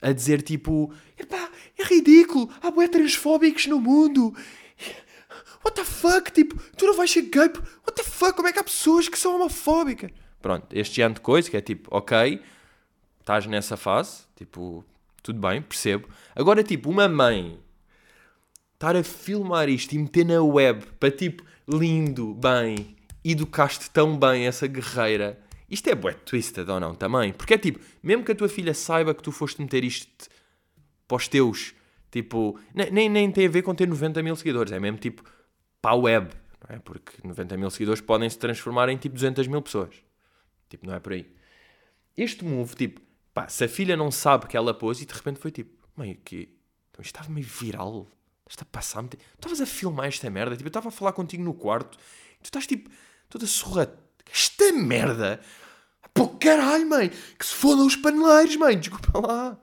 a 0.00 0.12
dizer 0.12 0.42
tipo: 0.42 0.92
Epá, 1.18 1.50
é 1.78 1.84
ridículo, 1.84 2.50
há 2.62 2.70
bué 2.70 2.88
transfóbicos 2.88 3.66
no 3.66 3.80
mundo. 3.80 4.34
What 5.64 5.76
the 5.76 5.84
fuck? 5.84 6.32
Tipo, 6.32 6.60
tu 6.76 6.86
não 6.86 6.94
vais 6.94 7.10
ser 7.10 7.22
gay? 7.22 7.48
What 7.48 7.94
the 7.94 8.02
fuck? 8.02 8.34
Como 8.34 8.48
é 8.48 8.52
que 8.52 8.58
há 8.58 8.64
pessoas 8.64 9.08
que 9.08 9.18
são 9.18 9.36
homofóbicas? 9.36 10.10
Pronto, 10.40 10.66
este 10.72 11.00
ano 11.00 11.14
de 11.14 11.20
coisa 11.20 11.48
que 11.48 11.56
é 11.56 11.60
tipo, 11.60 11.88
ok, 11.96 12.42
estás 13.20 13.46
nessa 13.46 13.76
fase, 13.76 14.22
tipo, 14.34 14.84
tudo 15.22 15.38
bem, 15.38 15.62
percebo. 15.62 16.08
Agora, 16.34 16.64
tipo, 16.64 16.90
uma 16.90 17.08
mãe 17.08 17.60
estar 18.74 18.96
a 18.96 19.04
filmar 19.04 19.68
isto 19.68 19.92
e 19.92 19.98
meter 19.98 20.26
na 20.26 20.42
web 20.42 20.84
para 20.98 21.12
tipo, 21.12 21.44
lindo, 21.68 22.34
bem, 22.34 22.96
educaste 23.24 23.90
tão 23.90 24.18
bem 24.18 24.46
essa 24.46 24.66
guerreira. 24.66 25.38
Isto 25.68 25.88
é 25.90 25.94
bué 25.94 26.12
twisted 26.12 26.68
ou 26.68 26.80
não 26.80 26.94
também? 26.94 27.32
Porque 27.32 27.54
é 27.54 27.58
tipo, 27.58 27.80
mesmo 28.02 28.24
que 28.24 28.32
a 28.32 28.34
tua 28.34 28.48
filha 28.48 28.74
saiba 28.74 29.14
que 29.14 29.22
tu 29.22 29.32
foste 29.32 29.60
meter 29.60 29.84
isto 29.84 30.28
para 31.06 31.16
os 31.16 31.28
teus, 31.28 31.74
tipo, 32.10 32.58
nem, 32.74 33.08
nem 33.08 33.30
tem 33.30 33.46
a 33.46 33.50
ver 33.50 33.62
com 33.62 33.74
ter 33.74 33.86
90 33.88 34.22
mil 34.22 34.36
seguidores, 34.36 34.72
é 34.72 34.80
mesmo 34.80 34.98
tipo 34.98 35.22
para 35.80 35.92
a 35.92 35.96
web, 35.96 36.30
não 36.68 36.76
é? 36.76 36.78
Porque 36.78 37.26
90 37.26 37.56
mil 37.56 37.70
seguidores 37.70 38.00
podem 38.00 38.28
se 38.28 38.38
transformar 38.38 38.88
em 38.88 38.96
tipo 38.96 39.14
200 39.14 39.46
mil 39.48 39.62
pessoas. 39.62 39.94
Tipo, 40.68 40.86
não 40.86 40.94
é 40.94 41.00
por 41.00 41.12
aí. 41.12 41.26
Este 42.16 42.44
move, 42.44 42.74
tipo, 42.76 43.00
pá, 43.32 43.48
se 43.48 43.64
a 43.64 43.68
filha 43.68 43.96
não 43.96 44.10
sabe 44.10 44.46
que 44.46 44.56
ela 44.56 44.74
pôs 44.74 45.00
e 45.00 45.06
de 45.06 45.14
repente 45.14 45.38
foi 45.38 45.50
tipo, 45.50 45.88
meio 45.96 46.16
que, 46.16 46.54
então 46.90 47.02
isto 47.02 47.14
estava 47.14 47.30
meio 47.30 47.46
viral. 47.46 48.08
Estás 48.48 48.68
a 48.68 48.70
passar-me. 48.70 49.08
Estavas 49.34 49.60
a 49.60 49.66
filmar 49.66 50.06
esta 50.08 50.28
merda. 50.28 50.54
Tipo, 50.54 50.66
eu 50.66 50.70
estava 50.70 50.88
a 50.88 50.90
falar 50.90 51.12
contigo 51.12 51.42
no 51.42 51.54
quarto. 51.54 51.96
Tu 51.96 52.44
estás 52.44 52.66
tipo, 52.66 52.90
toda 53.32 53.46
surra. 53.46 53.92
Esta 54.30 54.72
merda. 54.72 55.40
Pô, 56.12 56.28
caralho, 56.28 56.88
mãe. 56.88 57.10
Que 57.38 57.46
se 57.46 57.54
fodam 57.54 57.86
os 57.86 57.96
paneleiros, 57.96 58.56
mãe. 58.56 58.78
Desculpa 58.78 59.18
lá. 59.18 59.58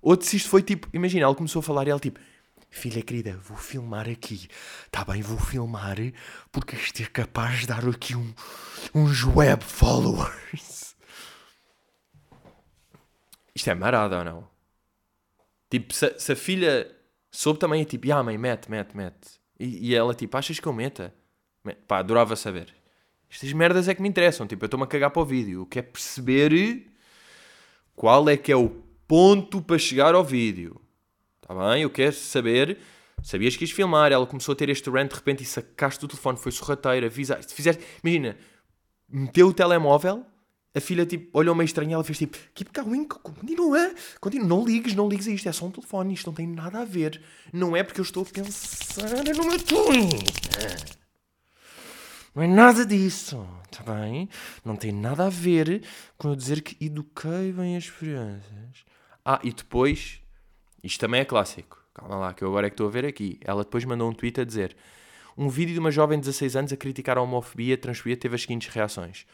Outro 0.00 0.26
se 0.26 0.36
isto 0.36 0.48
foi 0.48 0.62
tipo, 0.62 0.88
imagina, 0.94 1.24
ela 1.24 1.34
começou 1.34 1.60
a 1.60 1.62
falar 1.62 1.86
e 1.86 1.90
ela 1.90 2.00
tipo, 2.00 2.18
filha 2.70 3.02
querida, 3.02 3.36
vou 3.42 3.56
filmar 3.56 4.08
aqui. 4.08 4.48
Tá 4.90 5.04
bem, 5.04 5.20
vou 5.20 5.38
filmar 5.38 5.96
porque 6.50 6.76
isto 6.76 7.02
é 7.02 7.06
capaz 7.06 7.60
de 7.60 7.66
dar 7.66 7.86
aqui 7.86 8.14
um, 8.16 8.32
uns 8.94 9.24
web 9.24 9.62
followers. 9.62 10.94
Isto 13.54 13.70
é 13.70 13.74
marada 13.74 14.18
ou 14.18 14.24
não? 14.24 14.48
Tipo, 15.68 15.92
se, 15.92 16.18
se 16.18 16.32
a 16.32 16.36
filha 16.36 16.90
soube 17.30 17.58
também, 17.58 17.84
tipo, 17.84 18.10
ah, 18.12 18.22
mãe, 18.22 18.38
mete, 18.38 18.70
mete, 18.70 18.96
mete. 18.96 19.40
E, 19.58 19.90
e, 19.90 19.94
ela, 19.94 20.14
tipo, 20.14 20.34
achas 20.36 20.58
que 20.58 20.66
eu 20.66 20.72
meta? 20.72 21.14
Pá, 21.86 21.98
adorava 21.98 22.36
saber. 22.36 22.74
Estas 23.30 23.52
merdas 23.52 23.88
é 23.88 23.94
que 23.94 24.02
me 24.02 24.08
interessam. 24.08 24.46
Tipo, 24.46 24.64
eu 24.64 24.66
estou-me 24.66 24.84
a 24.84 24.86
cagar 24.86 25.10
para 25.10 25.22
o 25.22 25.24
vídeo. 25.24 25.60
Eu 25.60 25.66
quero 25.66 25.86
perceber 25.88 26.86
qual 27.94 28.28
é 28.28 28.36
que 28.36 28.50
é 28.50 28.56
o 28.56 28.70
ponto 29.06 29.62
para 29.62 29.78
chegar 29.78 30.14
ao 30.14 30.24
vídeo. 30.24 30.80
Está 31.42 31.54
bem? 31.54 31.82
Eu 31.82 31.90
quero 31.90 32.14
saber. 32.14 32.78
Sabias 33.22 33.54
que 33.54 33.64
ias 33.64 33.70
filmar, 33.70 34.12
ela 34.12 34.26
começou 34.26 34.54
a 34.54 34.56
ter 34.56 34.70
este 34.70 34.88
rant 34.88 35.10
de 35.10 35.14
repente 35.14 35.42
e 35.42 35.46
sacaste 35.46 36.02
o 36.04 36.08
telefone, 36.08 36.38
foi 36.38 36.50
sorrateira, 36.52 37.06
avisaste, 37.06 37.52
fizeste. 37.52 37.84
Imagina, 38.02 38.34
meteu 39.06 39.48
o 39.48 39.52
telemóvel 39.52 40.24
a 40.74 40.80
filha 40.80 41.04
tipo, 41.04 41.36
olhou 41.36 41.54
meio 41.54 41.64
estranho 41.64 41.94
ela 41.94 42.04
fez 42.04 42.18
tipo, 42.18 42.38
keep 42.54 42.70
going, 42.72 43.04
continua, 43.04 43.92
continua, 44.20 44.46
não 44.46 44.64
ligues, 44.64 44.94
não 44.94 45.08
ligues 45.08 45.26
a 45.26 45.32
isto, 45.32 45.48
é 45.48 45.52
só 45.52 45.66
um 45.66 45.70
telefone, 45.70 46.14
isto 46.14 46.26
não 46.28 46.34
tem 46.34 46.46
nada 46.46 46.80
a 46.80 46.84
ver. 46.84 47.20
Não 47.52 47.76
é 47.76 47.82
porque 47.82 48.00
eu 48.00 48.04
estou 48.04 48.22
a 48.22 48.26
pensar 48.26 49.08
no 49.36 49.44
meu 49.44 49.58
twin. 49.58 50.08
Não 52.34 52.42
é 52.42 52.46
nada 52.46 52.86
disso, 52.86 53.46
está 53.70 53.82
bem? 53.92 54.28
Não 54.64 54.76
tem 54.76 54.92
nada 54.92 55.26
a 55.26 55.30
ver 55.30 55.82
com 56.16 56.28
eu 56.28 56.36
dizer 56.36 56.60
que 56.62 56.84
eduquei 56.84 57.52
bem 57.52 57.76
as 57.76 57.90
crianças. 57.90 58.84
Ah, 59.24 59.40
e 59.42 59.52
depois, 59.52 60.20
isto 60.82 61.00
também 61.00 61.20
é 61.20 61.24
clássico, 61.24 61.82
calma 61.92 62.16
lá, 62.16 62.34
que 62.34 62.42
eu 62.42 62.48
agora 62.48 62.66
é 62.66 62.70
que 62.70 62.74
estou 62.74 62.86
a 62.86 62.90
ver 62.90 63.04
aqui. 63.04 63.38
Ela 63.42 63.64
depois 63.64 63.84
mandou 63.84 64.08
um 64.08 64.14
tweet 64.14 64.40
a 64.40 64.44
dizer: 64.44 64.76
um 65.36 65.48
vídeo 65.48 65.74
de 65.74 65.80
uma 65.80 65.90
jovem 65.90 66.18
de 66.18 66.26
16 66.26 66.56
anos 66.56 66.72
a 66.72 66.76
criticar 66.76 67.18
a 67.18 67.22
homofobia 67.22 67.76
transfobia 67.76 68.16
teve 68.16 68.34
as 68.34 68.42
seguintes 68.42 68.72
reações 68.72 69.26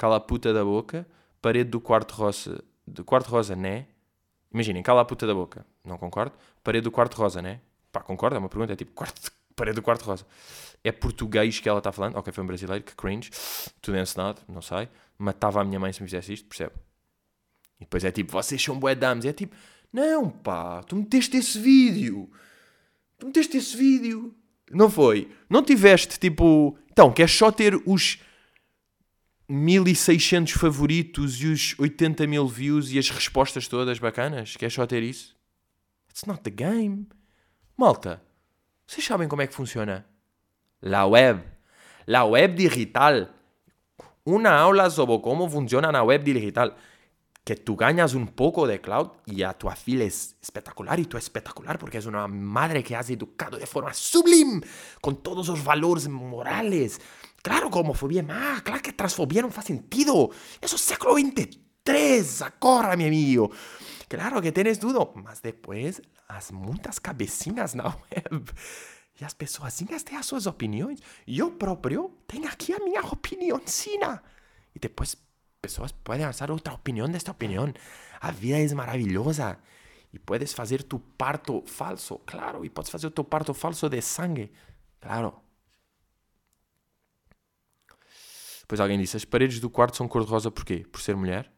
cala 0.00 0.16
a 0.16 0.20
puta 0.20 0.50
da 0.50 0.64
boca, 0.64 1.06
parede 1.42 1.68
do 1.68 1.78
quarto 1.78 2.12
rosa, 2.14 2.64
do 2.86 3.04
quarto 3.04 3.28
rosa, 3.28 3.54
né? 3.54 3.86
Imaginem, 4.50 4.82
cala 4.82 5.02
a 5.02 5.04
puta 5.04 5.26
da 5.26 5.34
boca, 5.34 5.66
não 5.84 5.98
concordo? 5.98 6.34
Parede 6.64 6.84
do 6.84 6.90
quarto 6.90 7.16
rosa, 7.16 7.42
né? 7.42 7.60
Pá, 7.92 8.00
concordo, 8.00 8.34
é 8.34 8.38
uma 8.38 8.48
pergunta, 8.48 8.72
é 8.72 8.76
tipo, 8.76 8.92
quarto, 8.92 9.30
parede 9.54 9.74
do 9.74 9.82
quarto 9.82 10.02
rosa. 10.06 10.24
É 10.82 10.90
português 10.90 11.60
que 11.60 11.68
ela 11.68 11.78
está 11.78 11.92
falando? 11.92 12.16
Ok, 12.16 12.32
foi 12.32 12.42
um 12.42 12.46
brasileiro, 12.46 12.82
que 12.82 12.94
cringe, 12.94 13.30
tudo 13.82 13.98
ensinado, 13.98 14.40
não 14.48 14.62
sei. 14.62 14.88
Matava 15.18 15.60
a 15.60 15.64
minha 15.64 15.78
mãe 15.78 15.92
se 15.92 16.02
me 16.02 16.08
fizesse 16.08 16.32
isto, 16.32 16.48
percebe? 16.48 16.72
E 17.78 17.84
depois 17.84 18.04
é 18.04 18.10
tipo, 18.10 18.32
vocês 18.32 18.62
são 18.62 18.78
bué 18.78 18.94
dames. 18.94 19.24
É 19.24 19.32
tipo, 19.32 19.54
não 19.92 20.30
pá, 20.30 20.82
tu 20.82 20.96
meteste 20.96 21.36
esse 21.36 21.58
vídeo. 21.58 22.30
Tu 23.18 23.26
meteste 23.26 23.56
esse 23.56 23.76
vídeo. 23.76 24.34
Não 24.70 24.88
foi? 24.88 25.30
Não 25.48 25.62
tiveste 25.62 26.18
tipo. 26.18 26.78
Então, 26.90 27.12
queres 27.12 27.32
só 27.32 27.50
ter 27.50 27.74
os 27.86 28.18
1600 29.48 30.52
favoritos 30.52 31.42
e 31.42 31.46
os 31.48 31.74
80 31.78 32.26
mil 32.26 32.46
views 32.46 32.90
e 32.92 32.98
as 32.98 33.10
respostas 33.10 33.66
todas 33.66 33.98
bacanas? 33.98 34.56
Queres 34.56 34.74
só 34.74 34.86
ter 34.86 35.02
isso? 35.02 35.36
It's 36.08 36.24
not 36.24 36.42
the 36.42 36.50
game. 36.50 37.08
Malta, 37.76 38.22
vocês 38.86 39.04
sabem 39.04 39.28
como 39.28 39.42
é 39.42 39.46
que 39.46 39.54
funciona? 39.54 40.06
La 40.80 41.06
web. 41.06 41.44
La 42.06 42.24
web 42.24 42.54
digital. 42.54 43.34
Una 44.24 44.60
aula 44.60 44.90
sobre 44.90 45.20
cómo 45.20 45.48
funciona 45.48 45.92
la 45.92 46.02
web 46.02 46.22
digital. 46.22 46.76
Que 47.44 47.56
tú 47.56 47.74
ganas 47.74 48.14
un 48.14 48.28
poco 48.28 48.66
de 48.66 48.80
cloud 48.80 49.12
y 49.24 49.42
a 49.42 49.54
tu 49.54 49.68
afil 49.68 50.02
es 50.02 50.36
espectacular 50.42 51.00
y 51.00 51.06
tú 51.06 51.16
es 51.16 51.24
espectacular 51.24 51.78
porque 51.78 51.98
es 51.98 52.06
una 52.06 52.28
madre 52.28 52.84
que 52.84 52.94
has 52.94 53.08
educado 53.10 53.56
de 53.56 53.66
forma 53.66 53.94
sublime 53.94 54.60
con 55.00 55.22
todos 55.22 55.48
los 55.48 55.64
valores 55.64 56.06
morales 56.06 57.00
Claro 57.42 57.70
que 57.70 57.78
a 57.78 57.80
homofobia 57.80 58.20
é 58.20 58.60
claro 58.60 58.82
que 58.82 58.92
transfobia 58.92 59.42
não 59.42 59.50
faz 59.50 59.66
sentido. 59.66 60.30
Eso 60.60 60.76
es 60.76 60.82
século 60.82 61.14
XXIII, 61.14 62.44
acorra, 62.44 62.96
mi 62.96 63.06
amigo. 63.06 63.50
Claro 64.08 64.42
que 64.42 64.52
tienes 64.52 64.78
duda, 64.78 65.08
mas 65.14 65.40
depois 65.40 66.02
as 66.28 66.50
muitas 66.50 66.98
cabecinhas 66.98 67.74
na 67.74 67.96
web 68.12 68.44
e 69.20 69.24
as 69.24 69.34
pessoazinhas 69.34 70.02
têm 70.02 70.16
as 70.16 70.26
suas 70.26 70.46
opiniões. 70.46 71.00
E 71.26 71.38
eu 71.38 71.50
próprio 71.50 72.10
tenho 72.26 72.48
aqui 72.48 72.72
a 72.72 72.78
minha 72.78 73.02
opiniãozinha. 73.02 74.22
E 74.74 74.78
depois 74.78 75.16
pessoas 75.60 75.92
podem 75.92 76.26
usar 76.26 76.50
outra 76.50 76.72
opinião 76.72 77.08
desta 77.08 77.30
opinião. 77.30 77.72
A 78.20 78.30
vida 78.30 78.58
é 78.58 78.74
maravilhosa. 78.74 79.58
E 80.12 80.18
puedes 80.18 80.52
fazer 80.52 80.82
tu 80.82 80.98
parto 80.98 81.62
falso, 81.66 82.18
claro. 82.26 82.64
E 82.64 82.70
podes 82.70 82.90
fazer 82.90 83.06
o 83.06 83.10
teu 83.10 83.24
parto 83.24 83.54
falso 83.54 83.88
de 83.88 84.00
sangue, 84.00 84.50
claro. 85.00 85.34
Depois 88.62 88.80
alguém 88.80 88.98
disse: 88.98 89.16
As 89.16 89.24
paredes 89.24 89.60
do 89.60 89.68
quarto 89.68 89.96
são 89.96 90.08
cor-de-rosa 90.08 90.50
porquê? 90.50 90.86
Por 90.90 91.00
ser 91.00 91.14
mulher? 91.14 91.52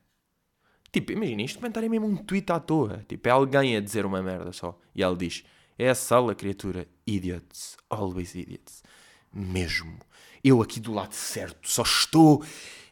Tipo, 0.91 1.13
imagina, 1.13 1.43
isto 1.43 1.59
comentário 1.59 1.87
é 1.87 1.89
mesmo 1.89 2.07
um 2.07 2.17
tweet 2.17 2.51
à 2.53 2.61
toa. 2.61 3.05
Tipo, 3.09 3.29
é 3.29 3.31
alguém 3.31 3.77
a 3.77 3.81
dizer 3.81 4.05
uma 4.05 4.23
merda 4.23 4.53
só. 4.53 4.79
E 4.95 5.03
ela 5.03 5.17
diz: 5.17 5.45
É 5.83 5.89
a 5.89 5.97
sala, 5.97 6.33
criatura. 6.33 6.87
Idiots. 7.05 7.77
Always 7.91 8.37
idiots. 8.37 8.85
Mesmo. 9.33 9.99
Eu 10.45 10.63
aqui 10.63 10.79
do 10.79 10.93
lado 10.93 11.13
certo 11.13 11.69
só 11.69 11.83
estou 11.83 12.45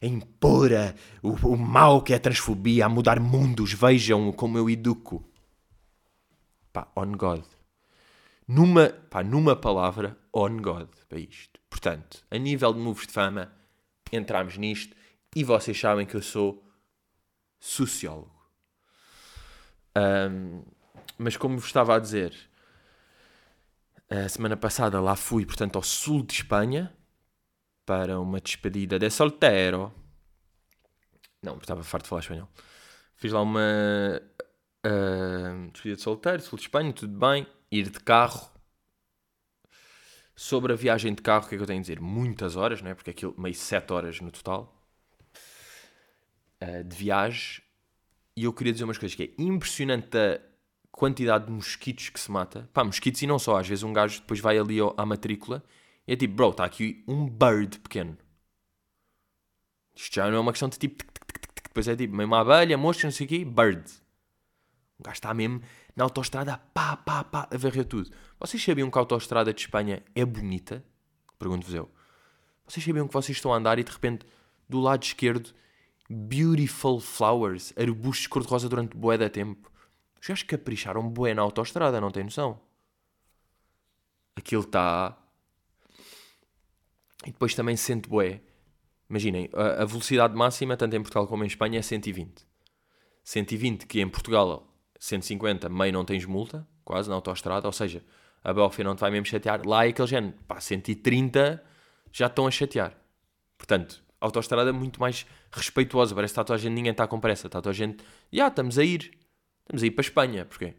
a 0.03 0.07
impor 0.07 0.73
a, 0.73 0.93
o, 1.23 1.51
o 1.51 1.57
mal 1.57 2.03
que 2.03 2.13
é 2.13 2.17
a 2.17 2.19
transfobia, 2.19 2.87
a 2.87 2.89
mudar 2.89 3.21
mundos. 3.21 3.73
Vejam 3.73 4.33
como 4.33 4.59
eu 4.59 4.69
educo. 4.69 5.25
Pá, 6.73 6.91
on 6.97 7.13
God. 7.13 7.45
Numa, 8.49 8.89
pá, 8.89 9.23
numa 9.23 9.55
palavra, 9.55 10.19
on 10.35 10.57
God, 10.57 10.89
para 11.09 11.21
isto. 11.21 11.61
Portanto, 11.71 12.25
a 12.29 12.39
nível 12.39 12.75
de 12.75 12.81
moves 12.81 13.07
de 13.07 13.13
fama, 13.13 13.53
entramos 14.11 14.57
nisto 14.57 14.97
e 15.37 15.45
vocês 15.45 15.79
sabem 15.79 16.05
que 16.05 16.17
eu 16.17 16.23
sou 16.23 16.61
sociólogo. 17.61 18.35
Um, 19.97 20.65
mas 21.17 21.37
como 21.37 21.57
vos 21.57 21.67
estava 21.67 21.95
a 21.95 22.01
dizer, 22.01 22.50
a 24.11 24.29
semana 24.29 24.57
passada 24.57 25.01
lá 25.01 25.15
fui, 25.15 25.47
portanto, 25.47 25.77
ao 25.77 25.83
sul 25.83 26.23
de 26.25 26.35
Espanha 26.35 26.93
para 27.87 28.21
uma 28.21 28.41
despedida 28.41 28.99
de 28.99 29.09
solteiro. 29.09 29.93
Não, 31.43 31.57
estava 31.57 31.83
farto 31.83 32.05
de 32.05 32.09
falar 32.11 32.21
espanhol. 32.21 32.49
Fiz 33.15 33.33
lá 33.33 33.41
uma 33.41 34.21
uh, 34.85 35.71
despedida 35.73 35.97
de 35.97 36.03
solteiro, 36.03 36.43
sul 36.43 36.59
de 36.59 36.65
Espanha, 36.65 36.93
tudo 36.93 37.17
bem. 37.17 37.47
Ir 37.71 37.89
de 37.89 38.01
carro 38.01 38.51
Sobre 40.43 40.73
a 40.73 40.77
viagem 40.77 41.15
de 41.15 41.21
carro, 41.21 41.45
o 41.45 41.49
que 41.51 41.55
é 41.55 41.59
que 41.59 41.63
eu 41.63 41.67
tenho 41.67 41.81
a 41.81 41.83
dizer? 41.83 42.01
Muitas 42.01 42.57
horas, 42.57 42.81
não 42.81 42.91
é? 42.91 42.95
Porque 42.95 43.11
aquilo, 43.11 43.35
meio 43.39 43.55
7 43.55 43.93
horas 43.93 44.21
no 44.23 44.31
total 44.31 44.75
uh, 46.63 46.83
de 46.83 46.97
viagem. 46.97 47.63
E 48.35 48.45
eu 48.45 48.53
queria 48.55 48.73
dizer 48.73 48.85
umas 48.85 48.97
coisas 48.97 49.15
que 49.15 49.23
é 49.23 49.43
impressionante 49.43 50.17
a 50.17 50.41
quantidade 50.91 51.47
de 51.47 51.53
mosquitos 51.53 52.09
que 52.09 52.21
se 52.21 52.31
mata. 52.31 52.69
Pá, 52.73 52.85
mosquitos 52.85 53.23
e 53.23 53.27
não 53.27 53.39
só. 53.39 53.59
Às 53.59 53.69
vezes 53.69 53.85
um 53.85 53.93
gajo 53.93 54.21
depois 54.21 54.41
vai 54.41 54.59
ali 54.59 54.79
à 54.97 55.07
matrícula 55.07 55.63
e 56.07 56.13
é 56.13 56.17
tipo, 56.17 56.35
bro, 56.35 56.51
está 56.51 56.65
aqui 56.65 57.05
um 57.07 57.29
bird 57.29 57.79
pequeno. 57.81 58.17
Isto 59.95 60.17
já 60.17 60.31
não 60.31 60.39
é 60.39 60.41
uma 60.41 60.53
questão 60.53 60.69
de 60.69 60.79
tipo, 60.79 61.05
depois 61.65 61.87
é 61.87 61.95
tipo, 61.95 62.21
uma 62.21 62.41
abelha, 62.41 62.77
mosca, 62.77 63.07
não 63.07 63.13
sei 63.13 63.27
o 63.27 63.29
quê, 63.29 63.45
bird. 63.45 63.89
O 64.99 65.03
gajo 65.03 65.15
está 65.15 65.33
mesmo 65.33 65.63
na 65.95 66.05
autostrada, 66.05 66.59
pá, 66.75 66.97
pá, 66.97 67.25
pá, 67.25 67.49
a 67.51 67.57
varrer 67.57 67.85
tudo. 67.85 68.11
Vocês 68.39 68.63
sabiam 68.63 68.91
que 68.91 68.99
a 68.99 69.01
autostrada 69.01 69.53
de 69.53 69.61
Espanha 69.61 70.03
é 70.15 70.25
bonita? 70.25 70.85
Pergunto-vos 71.39 71.75
eu. 71.75 71.91
Vocês 72.67 72.85
sabiam 72.85 73.07
que 73.07 73.15
vocês 73.15 73.37
estão 73.37 73.53
a 73.53 73.57
andar 73.57 73.79
e 73.79 73.85
de 73.85 73.91
repente, 73.91 74.27
do 74.69 74.81
lado 74.81 75.03
esquerdo, 75.03 75.51
beautiful 76.09 77.01
flowers, 77.01 77.73
arbustos 77.77 78.27
cor-de-rosa 78.27 78.69
durante 78.69 78.97
bué 78.97 79.17
da 79.17 79.31
tempo. 79.31 79.71
Os 80.21 80.27
gajos 80.27 80.43
capricharam 80.43 81.09
bué 81.09 81.35
na 81.35 81.43
autostrada, 81.43 82.01
não 82.01 82.11
tem 82.11 82.25
noção? 82.25 82.61
Aquilo 84.37 84.63
está... 84.63 85.17
E 87.27 87.33
depois 87.33 87.55
também 87.55 87.77
se 87.77 87.85
sente 87.85 88.09
bué. 88.09 88.41
Imaginem, 89.09 89.51
a, 89.53 89.85
velocidade 89.85 90.35
máxima, 90.35 90.77
tanto 90.77 90.95
em 90.95 91.03
Portugal 91.03 91.27
como 91.27 91.43
em 91.45 91.47
Espanha, 91.47 91.79
é 91.79 91.83
120. 91.83 92.47
120, 93.25 93.87
que 93.87 94.01
em 94.01 94.09
Portugal, 94.09 94.73
150, 94.99 95.69
meio 95.69 95.93
não 95.93 96.05
tens 96.05 96.25
multa, 96.25 96.67
quase, 96.85 97.09
na 97.09 97.17
autostrada, 97.17 97.67
ou 97.67 97.73
seja, 97.73 98.05
a 98.43 98.55
Belfia 98.55 98.85
não 98.85 98.95
te 98.95 99.01
vai 99.01 99.11
mesmo 99.11 99.27
chatear. 99.27 99.67
Lá 99.67 99.85
é 99.85 99.89
aquele 99.89 100.09
género, 100.09 100.35
pá, 100.47 100.61
130 100.61 101.63
já 102.13 102.27
estão 102.27 102.47
a 102.47 102.51
chatear. 102.51 102.97
Portanto, 103.59 104.03
a 104.21 104.27
autostrada 104.27 104.71
é 104.71 104.73
muito 104.73 105.01
mais 105.01 105.27
respeituosa, 105.51 106.15
parece 106.15 106.33
que 106.33 106.41
está 106.41 106.45
toda 106.45 106.59
a 106.59 106.63
gente, 106.63 106.73
ninguém 106.73 106.93
está 106.93 107.07
com 107.07 107.19
pressa, 107.19 107.49
está 107.49 107.61
toda 107.61 107.71
a 107.71 107.75
gente, 107.75 108.05
já, 108.33 108.49
estamos 108.49 108.79
a 108.79 108.85
ir, 108.85 109.19
estamos 109.71 109.83
a 109.85 109.87
ir 109.87 109.91
para 109.93 110.03
a 110.03 110.07
Espanha, 110.07 110.45
porquê? 110.45 110.75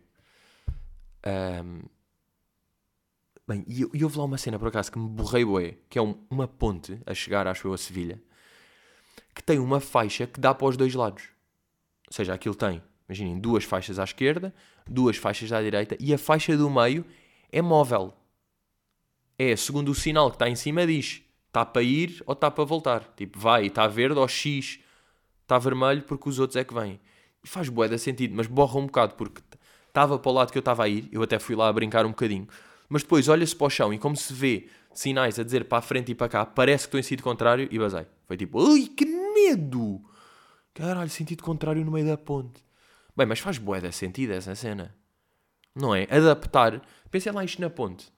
Um... 1.25 1.81
Bem, 3.47 3.65
e, 3.67 3.85
e 3.93 4.03
houve 4.03 4.17
lá 4.17 4.25
uma 4.25 4.37
cena, 4.37 4.59
por 4.59 4.67
acaso, 4.67 4.91
que 4.91 4.99
me 4.99 5.09
borrei 5.09 5.43
bué, 5.43 5.77
que 5.89 5.97
é 5.97 6.01
um, 6.01 6.15
uma 6.29 6.47
ponte 6.47 7.01
a 7.05 7.13
chegar, 7.13 7.47
acho 7.47 7.67
eu, 7.67 7.73
a 7.73 7.77
Sevilha, 7.77 8.21
que 9.33 9.41
tem 9.41 9.59
uma 9.59 9.79
faixa 9.79 10.27
que 10.27 10.39
dá 10.39 10.53
para 10.53 10.67
os 10.67 10.77
dois 10.77 10.93
lados. 10.93 11.23
Ou 12.07 12.13
seja, 12.13 12.33
aquilo 12.33 12.55
tem, 12.55 12.81
imaginem, 13.07 13.39
duas 13.39 13.63
faixas 13.63 13.97
à 13.97 14.03
esquerda, 14.03 14.53
duas 14.87 15.17
faixas 15.17 15.51
à 15.51 15.61
direita, 15.61 15.97
e 15.99 16.13
a 16.13 16.17
faixa 16.17 16.55
do 16.55 16.69
meio 16.69 17.05
é 17.51 17.61
móvel. 17.61 18.13
É, 19.37 19.55
segundo 19.55 19.89
o 19.89 19.95
sinal 19.95 20.29
que 20.29 20.35
está 20.35 20.47
em 20.47 20.55
cima, 20.55 20.85
diz 20.85 21.23
está 21.47 21.65
para 21.65 21.81
ir 21.81 22.23
ou 22.25 22.33
está 22.33 22.49
para 22.49 22.63
voltar. 22.63 23.13
Tipo, 23.15 23.37
vai, 23.37 23.65
está 23.65 23.85
verde 23.87 24.17
ou 24.17 24.27
X, 24.27 24.79
está 25.41 25.57
vermelho 25.57 26.03
porque 26.03 26.29
os 26.29 26.39
outros 26.39 26.55
é 26.55 26.63
que 26.63 26.73
vêm. 26.73 26.99
E 27.43 27.47
faz 27.47 27.69
de 27.69 27.97
sentido, 27.97 28.35
mas 28.35 28.47
borra 28.47 28.79
um 28.79 28.85
bocado 28.85 29.15
porque 29.15 29.41
estava 29.87 30.17
para 30.19 30.31
o 30.31 30.33
lado 30.33 30.51
que 30.51 30.57
eu 30.57 30.61
estava 30.61 30.83
a 30.83 30.87
ir, 30.87 31.09
eu 31.11 31.21
até 31.23 31.39
fui 31.39 31.55
lá 31.55 31.67
a 31.67 31.73
brincar 31.73 32.05
um 32.05 32.09
bocadinho, 32.09 32.47
mas 32.87 33.03
depois 33.03 33.27
olha-se 33.27 33.55
para 33.55 33.67
o 33.67 33.69
chão 33.69 33.93
e 33.93 33.99
como 33.99 34.15
se 34.15 34.33
vê 34.33 34.67
sinais 34.93 35.39
a 35.39 35.43
dizer 35.43 35.65
para 35.65 35.79
a 35.79 35.81
frente 35.81 36.11
e 36.11 36.15
para 36.15 36.29
cá, 36.29 36.45
parece 36.45 36.83
que 36.83 36.87
estou 36.87 36.99
em 36.99 37.03
sentido 37.03 37.23
contrário 37.23 37.67
e 37.71 37.79
basei. 37.79 38.05
Foi 38.27 38.37
tipo, 38.37 38.59
ui, 38.59 38.87
que 38.87 39.05
medo! 39.05 40.01
Caralho, 40.73 41.09
sentido 41.09 41.43
contrário 41.43 41.83
no 41.83 41.91
meio 41.91 42.05
da 42.05 42.17
ponte. 42.17 42.63
Bem, 43.15 43.25
mas 43.25 43.39
faz 43.39 43.57
de 43.57 43.91
sentido 43.91 44.31
essa 44.33 44.55
cena. 44.55 44.95
Não 45.75 45.93
é? 45.93 46.07
Adaptar. 46.09 46.81
Pensem 47.09 47.31
lá 47.31 47.43
isto 47.43 47.61
na 47.61 47.69
ponte. 47.69 48.11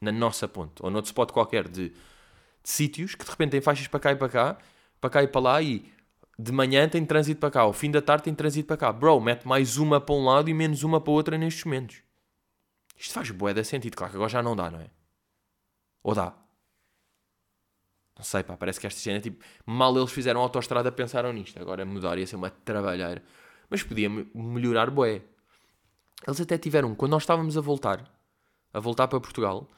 Na 0.00 0.12
nossa 0.12 0.46
ponte. 0.46 0.82
Ou 0.82 0.90
noutro 0.90 1.08
spot 1.08 1.30
qualquer 1.32 1.66
de 1.66 1.94
de 2.64 2.70
sítios 2.70 3.14
que 3.14 3.24
de 3.24 3.30
repente 3.30 3.50
têm 3.50 3.60
faixas 3.60 3.86
para 3.86 4.00
cá 4.00 4.12
e 4.12 4.16
para 4.16 4.28
cá, 4.28 4.58
para 4.98 5.10
cá 5.10 5.22
e 5.22 5.28
para 5.28 5.40
lá, 5.40 5.62
e 5.62 5.84
de 6.38 6.52
manhã 6.52 6.88
tem 6.88 7.04
trânsito 7.04 7.40
para 7.40 7.50
cá, 7.50 7.60
ao 7.60 7.72
fim 7.72 7.90
da 7.90 8.02
tarde 8.02 8.24
tem 8.24 8.34
trânsito 8.34 8.66
para 8.66 8.76
cá. 8.76 8.92
Bro, 8.92 9.20
mete 9.20 9.46
mais 9.46 9.76
uma 9.76 10.00
para 10.00 10.14
um 10.14 10.24
lado 10.24 10.50
e 10.50 10.54
menos 10.54 10.82
uma 10.82 11.00
para 11.00 11.12
outra 11.12 11.38
nestes 11.38 11.64
momentos. 11.64 12.02
Isto 12.96 13.14
faz 13.14 13.30
bué 13.30 13.52
de 13.52 13.64
sentido. 13.64 13.96
Claro 13.96 14.10
que 14.10 14.16
agora 14.16 14.30
já 14.30 14.42
não 14.42 14.56
dá, 14.56 14.70
não 14.70 14.80
é? 14.80 14.90
Ou 16.02 16.14
dá? 16.14 16.34
Não 18.16 18.24
sei, 18.24 18.42
pá, 18.42 18.56
parece 18.56 18.78
que 18.78 18.86
esta 18.86 19.00
cena, 19.00 19.20
tipo, 19.20 19.44
mal 19.66 19.96
eles 19.96 20.12
fizeram 20.12 20.40
a 20.40 20.42
autostrada, 20.44 20.90
pensaram 20.92 21.32
nisto. 21.32 21.60
Agora 21.60 21.84
mudar 21.84 22.18
ia 22.18 22.26
ser 22.26 22.36
uma 22.36 22.50
trabalheira. 22.50 23.22
Mas 23.68 23.82
podia 23.82 24.08
melhorar 24.08 24.90
bué. 24.90 25.22
Eles 26.26 26.40
até 26.40 26.56
tiveram, 26.56 26.94
quando 26.94 27.12
nós 27.12 27.22
estávamos 27.22 27.56
a 27.56 27.60
voltar, 27.60 28.10
a 28.72 28.80
voltar 28.80 29.08
para 29.08 29.20
Portugal, 29.20 29.68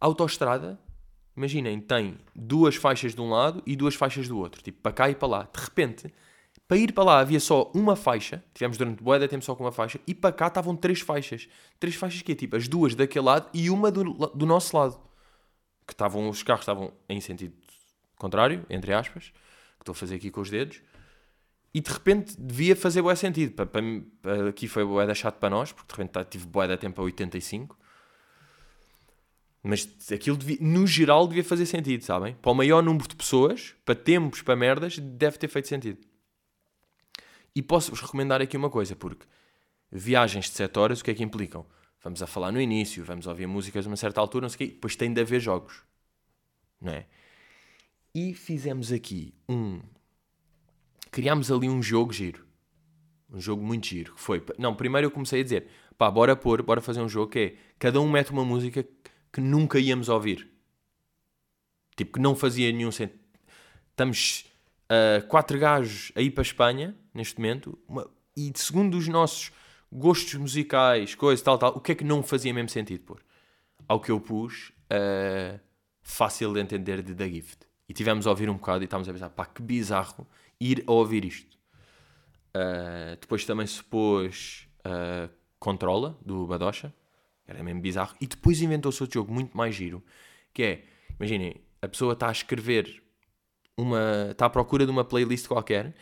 a 0.00 0.06
autostrada 0.06 0.78
imaginem, 1.36 1.80
tem 1.80 2.18
duas 2.34 2.76
faixas 2.76 3.14
de 3.14 3.20
um 3.20 3.30
lado 3.30 3.62
e 3.66 3.76
duas 3.76 3.94
faixas 3.94 4.28
do 4.28 4.38
outro, 4.38 4.62
tipo 4.62 4.80
para 4.80 4.92
cá 4.92 5.10
e 5.10 5.14
para 5.14 5.28
lá. 5.28 5.48
De 5.52 5.60
repente, 5.60 6.12
para 6.66 6.76
ir 6.76 6.92
para 6.92 7.04
lá 7.04 7.18
havia 7.20 7.40
só 7.40 7.70
uma 7.74 7.94
faixa, 7.94 8.42
tivemos 8.54 8.78
durante 8.78 9.02
boa 9.02 9.18
de 9.18 9.28
tempo 9.28 9.44
só 9.44 9.54
com 9.54 9.64
uma 9.64 9.72
faixa, 9.72 10.00
e 10.06 10.14
para 10.14 10.32
cá 10.32 10.46
estavam 10.46 10.74
três 10.74 11.00
faixas. 11.00 11.48
Três 11.78 11.94
faixas 11.94 12.22
que 12.22 12.32
é 12.32 12.34
tipo 12.34 12.56
as 12.56 12.68
duas 12.68 12.94
daquele 12.94 13.24
lado 13.24 13.48
e 13.52 13.68
uma 13.68 13.90
do, 13.90 14.04
do 14.04 14.46
nosso 14.46 14.76
lado. 14.76 14.98
Que 15.86 15.92
estavam, 15.92 16.28
os 16.28 16.42
carros 16.42 16.62
estavam 16.62 16.92
em 17.08 17.20
sentido 17.20 17.54
contrário, 18.16 18.64
entre 18.70 18.92
aspas, 18.94 19.24
que 19.24 19.82
estou 19.82 19.92
a 19.92 19.96
fazer 19.96 20.14
aqui 20.14 20.30
com 20.30 20.40
os 20.40 20.48
dedos. 20.48 20.80
E 21.74 21.80
de 21.80 21.90
repente 21.90 22.40
devia 22.40 22.74
fazer 22.74 23.02
boa 23.02 23.16
sentido. 23.16 23.52
Para, 23.52 23.66
para, 23.66 24.48
aqui 24.48 24.66
foi 24.66 24.84
boa 24.84 25.12
chato 25.14 25.38
para 25.38 25.50
nós, 25.50 25.72
porque 25.72 25.92
de 25.92 26.02
repente 26.02 26.28
tive 26.30 26.46
boa 26.46 26.66
de 26.66 26.76
tempo 26.76 27.00
a 27.02 27.04
85. 27.04 27.76
Mas 29.66 29.88
aquilo, 30.12 30.36
devia, 30.36 30.58
no 30.60 30.86
geral, 30.86 31.26
devia 31.26 31.42
fazer 31.42 31.64
sentido, 31.64 32.04
sabem? 32.04 32.34
Para 32.34 32.52
o 32.52 32.54
maior 32.54 32.82
número 32.82 33.08
de 33.08 33.16
pessoas, 33.16 33.74
para 33.82 33.94
tempos, 33.94 34.42
para 34.42 34.54
merdas, 34.54 34.98
deve 34.98 35.38
ter 35.38 35.48
feito 35.48 35.68
sentido. 35.68 36.06
E 37.56 37.62
posso-vos 37.62 38.02
recomendar 38.02 38.42
aqui 38.42 38.58
uma 38.58 38.68
coisa, 38.68 38.94
porque 38.94 39.24
viagens 39.90 40.50
de 40.50 40.50
7 40.50 40.78
horas, 40.78 41.00
o 41.00 41.04
que 41.04 41.10
é 41.10 41.14
que 41.14 41.22
implicam? 41.24 41.64
Vamos 42.02 42.22
a 42.22 42.26
falar 42.26 42.52
no 42.52 42.60
início, 42.60 43.02
vamos 43.06 43.26
ouvir 43.26 43.46
músicas 43.46 43.86
a 43.86 43.88
uma 43.88 43.96
certa 43.96 44.20
altura, 44.20 44.42
não 44.42 44.48
sei 44.50 44.54
o 44.54 44.58
quê, 44.58 44.74
depois 44.74 44.96
tem 44.96 45.10
de 45.10 45.22
haver 45.22 45.40
jogos. 45.40 45.82
Não 46.78 46.92
é? 46.92 47.06
E 48.14 48.34
fizemos 48.34 48.92
aqui 48.92 49.32
um. 49.48 49.80
Criámos 51.10 51.50
ali 51.50 51.70
um 51.70 51.82
jogo 51.82 52.12
giro. 52.12 52.46
Um 53.32 53.40
jogo 53.40 53.64
muito 53.64 53.86
giro. 53.86 54.14
Que 54.14 54.20
foi. 54.20 54.44
Não, 54.58 54.74
primeiro 54.74 55.06
eu 55.06 55.10
comecei 55.10 55.40
a 55.40 55.42
dizer: 55.42 55.68
pá, 55.96 56.10
bora 56.10 56.36
pôr, 56.36 56.62
bora 56.62 56.82
fazer 56.82 57.00
um 57.00 57.08
jogo 57.08 57.32
que 57.32 57.38
é. 57.38 57.56
Cada 57.78 57.98
um 58.00 58.10
mete 58.10 58.30
uma 58.30 58.44
música 58.44 58.86
que 59.34 59.40
nunca 59.40 59.80
íamos 59.80 60.08
ouvir. 60.08 60.48
Tipo, 61.96 62.12
que 62.12 62.20
não 62.20 62.36
fazia 62.36 62.70
nenhum 62.70 62.92
sentido. 62.92 63.18
Estamos 63.90 64.46
uh, 64.84 65.26
quatro 65.26 65.58
gajos 65.58 66.12
a 66.14 66.20
ir 66.20 66.30
para 66.30 66.42
a 66.42 66.46
Espanha, 66.46 66.96
neste 67.12 67.36
momento, 67.38 67.76
uma, 67.88 68.08
e 68.36 68.52
segundo 68.54 68.96
os 68.96 69.08
nossos 69.08 69.50
gostos 69.90 70.34
musicais, 70.34 71.16
coisa 71.16 71.42
tal, 71.42 71.58
tal, 71.58 71.76
o 71.76 71.80
que 71.80 71.92
é 71.92 71.94
que 71.96 72.04
não 72.04 72.22
fazia 72.22 72.54
mesmo 72.54 72.68
sentido 72.68 73.02
pôr? 73.04 73.20
Ao 73.88 73.98
que 74.00 74.12
eu 74.12 74.20
pus, 74.20 74.70
uh, 74.90 75.58
fácil 76.00 76.52
de 76.52 76.60
entender 76.60 77.02
de 77.02 77.12
The 77.12 77.28
Gift. 77.28 77.58
E 77.88 77.92
tivemos 77.92 78.28
a 78.28 78.30
ouvir 78.30 78.48
um 78.48 78.54
bocado 78.54 78.84
e 78.84 78.86
estávamos 78.86 79.08
a 79.08 79.12
pensar, 79.12 79.30
pá, 79.30 79.46
que 79.46 79.62
bizarro 79.62 80.28
ir 80.60 80.84
a 80.86 80.92
ouvir 80.92 81.24
isto. 81.24 81.58
Uh, 82.54 83.16
depois 83.20 83.44
também 83.44 83.66
se 83.66 83.82
pôs 83.82 84.68
uh, 84.86 85.28
Controla, 85.58 86.16
do 86.24 86.46
Badocha. 86.46 86.94
Era 87.46 87.62
mesmo 87.62 87.80
bizarro. 87.80 88.14
E 88.20 88.26
depois 88.26 88.60
inventou-se 88.60 89.02
outro 89.02 89.20
jogo 89.20 89.32
muito 89.32 89.56
mais 89.56 89.74
giro, 89.74 90.02
que 90.52 90.62
é, 90.62 90.84
imaginem, 91.18 91.60
a 91.82 91.88
pessoa 91.88 92.14
está 92.14 92.28
a 92.28 92.32
escrever 92.32 93.02
uma. 93.76 94.28
está 94.30 94.46
à 94.46 94.50
procura 94.50 94.84
de 94.84 94.90
uma 94.90 95.04
playlist 95.04 95.46
qualquer 95.46 95.94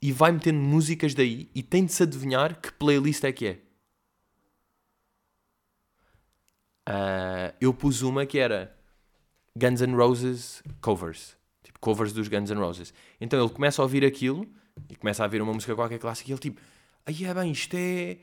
e 0.00 0.12
vai 0.12 0.30
metendo 0.30 0.60
músicas 0.60 1.14
daí 1.14 1.50
e 1.54 1.62
tem 1.62 1.84
de 1.84 1.92
se 1.92 2.02
adivinhar 2.04 2.60
que 2.60 2.72
playlist 2.72 3.24
é 3.24 3.32
que 3.32 3.46
é. 3.46 3.58
Uh, 6.88 7.52
eu 7.60 7.74
pus 7.74 8.00
uma 8.00 8.24
que 8.24 8.38
era 8.38 8.74
Guns 9.56 9.82
N' 9.82 9.94
Roses 9.94 10.62
covers. 10.80 11.36
Tipo, 11.62 11.78
covers 11.80 12.12
dos 12.12 12.28
Guns 12.28 12.50
N' 12.50 12.58
Roses. 12.58 12.94
Então 13.20 13.38
ele 13.38 13.52
começa 13.52 13.82
a 13.82 13.84
ouvir 13.84 14.04
aquilo 14.04 14.48
e 14.88 14.96
começa 14.96 15.24
a 15.24 15.26
ver 15.26 15.42
uma 15.42 15.52
música 15.52 15.74
qualquer 15.74 15.98
clássica 15.98 16.30
e 16.30 16.32
ele 16.32 16.40
tipo, 16.40 16.60
aí 17.04 17.24
é 17.24 17.34
bem, 17.34 17.50
isto 17.50 17.74
é 17.76 18.18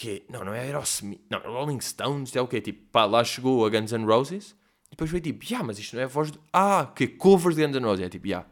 que 0.00 0.24
não, 0.30 0.42
não 0.42 0.54
é 0.54 0.60
Aerosmith, 0.60 1.20
não, 1.28 1.40
Rolling 1.40 1.78
Stones, 1.78 2.34
é 2.34 2.40
o 2.40 2.48
quê? 2.48 2.58
Tipo, 2.62 2.88
pá, 2.90 3.04
lá 3.04 3.22
chegou 3.22 3.66
a 3.66 3.68
Guns 3.68 3.92
N' 3.92 4.06
Roses, 4.06 4.56
e 4.86 4.92
depois 4.92 5.10
foi 5.10 5.20
tipo, 5.20 5.44
yeah, 5.44 5.62
mas 5.62 5.78
isto 5.78 5.94
não 5.94 6.00
é 6.00 6.06
a 6.06 6.08
voz 6.08 6.30
do... 6.30 6.40
Ah, 6.50 6.90
que 6.96 7.06
cover 7.06 7.54
de 7.54 7.66
Guns 7.66 7.76
N' 7.76 7.84
Roses, 7.84 8.06
é 8.06 8.08
tipo, 8.08 8.26
yeah. 8.26 8.48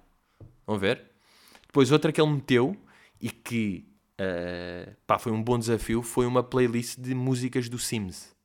Vão 0.67 0.79
ver? 0.79 1.03
Depois 1.67 1.91
outra 1.91 2.13
que 2.13 2.21
ele 2.21 2.31
meteu, 2.31 2.77
e 3.19 3.31
que, 3.31 3.89
uh, 4.21 4.95
pá, 5.07 5.19
foi 5.19 5.33
um 5.33 5.43
bom 5.43 5.59
desafio, 5.59 6.03
foi 6.03 6.27
uma 6.27 6.43
playlist 6.43 6.99
de 6.99 7.15
músicas 7.15 7.67
do 7.71 7.79
Sims. 7.79 8.37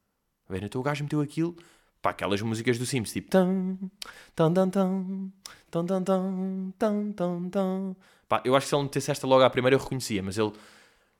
Ver, 0.49 0.63
então 0.63 0.79
o 0.79 0.83
gajo 0.83 1.03
meteu 1.03 1.19
aquilo, 1.19 1.57
pá, 2.01 2.11
aquelas 2.11 2.41
músicas 2.41 2.79
do 2.79 2.85
Sims, 2.85 3.11
tipo, 3.11 3.29
tan, 3.29 3.79
tan, 4.33 4.53
tan, 4.53 4.69
tan, 4.69 5.31
tan, 5.69 5.85
tan, 5.85 6.73
tan, 6.79 7.11
tan, 7.11 7.49
tan. 7.49 7.95
Pá, 8.29 8.41
eu 8.45 8.55
acho 8.55 8.65
que 8.65 8.69
se 8.69 8.75
ele 8.75 8.83
metesse 8.83 9.11
esta 9.11 9.27
logo 9.27 9.43
à 9.43 9.49
primeira 9.49 9.75
eu 9.75 9.79
reconhecia, 9.79 10.23
mas 10.23 10.37
ele 10.37 10.53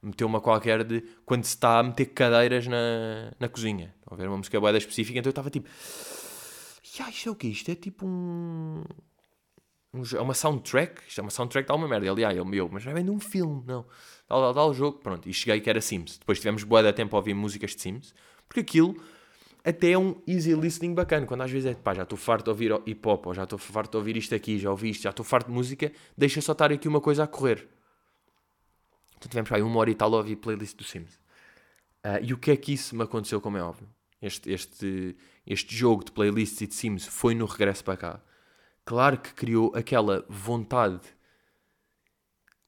meteu 0.04 0.28
uma 0.28 0.42
qualquer 0.42 0.84
de 0.84 1.02
quando 1.26 1.46
se 1.46 1.56
está 1.56 1.80
a 1.80 1.84
meter 1.84 2.08
cadeiras 2.08 2.68
na, 2.68 3.32
na 3.40 3.48
cozinha. 3.48 3.94
Estão 4.00 4.14
a 4.14 4.16
ver 4.16 4.28
uma 4.28 4.38
música 4.38 4.60
boeda 4.60 4.78
específica, 4.78 5.18
então 5.18 5.30
eu 5.30 5.32
estava 5.32 5.50
tipo. 5.50 5.70
Ya, 7.00 7.10
isto 7.10 7.30
é 7.30 7.32
o 7.32 7.36
quê? 7.36 7.48
Isto 7.48 7.72
é 7.72 7.76
tipo 7.76 8.06
um. 8.06 8.84
é 10.16 10.22
uma 10.22 10.34
soundtrack? 10.34 11.02
Isto 11.08 11.20
é 11.20 11.22
uma 11.24 11.32
soundtrack 11.32 11.66
de 11.66 11.72
alguma 11.72 11.88
merda. 11.88 12.06
Ele, 12.06 12.26
ah, 12.26 12.32
ele 12.32 12.44
meu, 12.44 12.70
mas 12.72 12.86
não 12.86 12.92
é 12.92 12.96
bem 12.96 13.06
de 13.06 13.12
um 13.12 13.20
filme, 13.20 13.64
não. 13.66 13.86
Tal, 14.28 14.42
tal, 14.42 14.54
tal, 14.54 14.74
jogo. 14.74 15.00
Pronto, 15.00 15.28
e 15.28 15.34
cheguei 15.34 15.60
que 15.62 15.70
era 15.70 15.82
Sims. 15.82 16.18
Depois 16.18 16.40
tivemos 16.40 16.64
boa 16.64 16.94
tempo 16.94 17.16
a 17.16 17.20
ouvir 17.20 17.34
músicas 17.34 17.72
de 17.76 17.82
Sims, 17.82 18.14
porque 18.48 18.60
aquilo 18.60 18.96
até 19.64 19.92
é 19.92 19.98
um 19.98 20.22
easy 20.28 20.54
listening 20.54 20.94
bacana. 20.94 21.26
Quando 21.26 21.42
às 21.42 21.52
vezes 21.52 21.72
é 21.72 21.74
pá, 21.74 21.94
já 21.94 22.04
estou 22.04 22.18
farto 22.18 22.46
de 22.46 22.50
ouvir 22.50 22.72
hip 22.86 23.08
hop, 23.08 23.28
ou 23.28 23.34
já 23.34 23.44
estou 23.44 23.58
farto 23.58 23.92
de 23.92 23.98
ouvir 23.98 24.18
isto 24.18 24.36
aqui, 24.36 24.60
já 24.60 24.70
ouvi 24.70 24.90
isto, 24.90 25.04
já 25.04 25.10
estou 25.10 25.26
farto 25.26 25.48
de 25.48 25.54
música, 25.54 25.92
deixa 26.18 26.42
só 26.42 26.52
estar 26.52 26.72
aqui 26.72 26.88
uma 26.88 27.00
coisa 27.00 27.24
a 27.24 27.28
correr. 27.28 27.68
Então 29.24 29.30
tivemos 29.30 29.52
aí 29.52 29.62
uma 29.62 29.80
hora 29.80 29.90
e 29.90 29.96
tal 29.96 30.14
a 30.14 30.18
ouvir 30.18 30.36
playlist 30.36 30.76
do 30.76 30.84
Sims. 30.84 31.16
Uh, 32.06 32.20
e 32.22 32.34
o 32.34 32.38
que 32.38 32.52
é 32.52 32.58
que 32.58 32.74
isso 32.74 32.94
me 32.96 33.04
aconteceu, 33.04 33.40
como 33.40 33.58
é 33.58 33.64
óbvio? 33.64 33.88
Este, 34.22 34.52
este, 34.52 35.16
este 35.48 35.74
jogo 35.74 36.04
de 36.04 36.12
playlists 36.12 36.60
e 36.60 36.68
de 36.68 36.74
Sims 36.74 37.06
foi 37.06 37.34
no 37.34 37.46
regresso 37.46 37.84
para 37.84 37.96
cá. 37.96 38.22
Claro 38.84 39.18
que 39.18 39.34
criou 39.34 39.72
aquela 39.74 40.26
vontade 40.28 41.02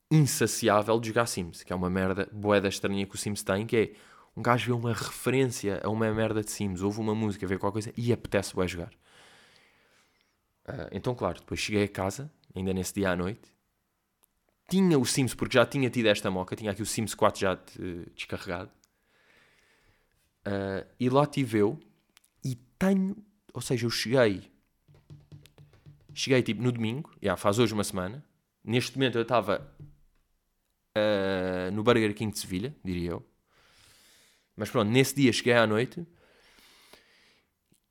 insaciável 0.10 0.98
de 1.00 1.10
jogar 1.10 1.26
Sims, 1.26 1.64
que 1.64 1.74
é 1.74 1.76
uma 1.76 1.90
merda 1.90 2.30
boeda 2.32 2.70
estranha 2.70 3.06
que 3.06 3.16
o 3.16 3.18
Sims 3.18 3.44
tem, 3.44 3.66
que 3.66 3.76
é 3.76 3.94
um 4.38 4.42
gajo 4.42 4.66
vê 4.66 4.72
uma 4.72 4.94
referência 4.94 5.82
a 5.84 5.90
uma 5.90 6.10
merda 6.14 6.42
de 6.42 6.52
Sims, 6.52 6.82
ouve 6.82 7.02
uma 7.02 7.16
música, 7.16 7.46
vê 7.46 7.58
qualquer 7.58 7.74
coisa 7.74 7.94
e 7.98 8.14
apetece 8.14 8.54
bué 8.54 8.68
jogar. 8.68 8.94
Uh, 10.68 10.88
então, 10.92 11.14
claro, 11.14 11.40
depois 11.40 11.60
cheguei 11.60 11.84
a 11.84 11.88
casa, 11.88 12.32
ainda 12.56 12.74
nesse 12.74 12.94
dia 12.94 13.12
à 13.12 13.16
noite, 13.16 13.55
tinha 14.68 14.98
o 14.98 15.06
Sims, 15.06 15.34
porque 15.34 15.58
já 15.58 15.66
tinha 15.66 15.90
tido 15.90 16.08
esta 16.08 16.32
moca, 16.32 16.56
tinha 16.56 16.72
aqui 16.72 16.82
o 16.82 16.86
Sims 16.86 17.14
4 17.14 17.40
já 17.40 17.54
uh, 17.54 18.10
descarregado, 18.16 18.72
uh, 20.48 20.86
e 21.00 21.10
lá 21.10 21.26
tive 21.26 21.60
eu, 21.60 21.80
e 22.44 22.56
tenho, 22.78 23.16
ou 23.54 23.62
seja, 23.62 23.86
eu 23.86 23.90
cheguei, 23.90 24.52
cheguei 26.14 26.42
tipo 26.42 26.62
no 26.62 26.72
domingo, 26.72 27.12
já 27.22 27.38
faz 27.38 27.60
hoje 27.60 27.74
uma 27.74 27.84
semana, 27.84 28.26
neste 28.64 28.98
momento 28.98 29.18
eu 29.18 29.22
estava 29.22 29.72
uh, 30.98 31.72
no 31.72 31.84
Burger 31.84 32.14
King 32.16 32.34
de 32.34 32.40
Sevilha, 32.40 32.76
diria 32.84 33.12
eu, 33.12 33.26
mas 34.56 34.70
pronto, 34.70 34.90
nesse 34.90 35.16
dia 35.16 35.32
cheguei 35.32 35.54
à 35.54 35.68
noite, 35.68 36.06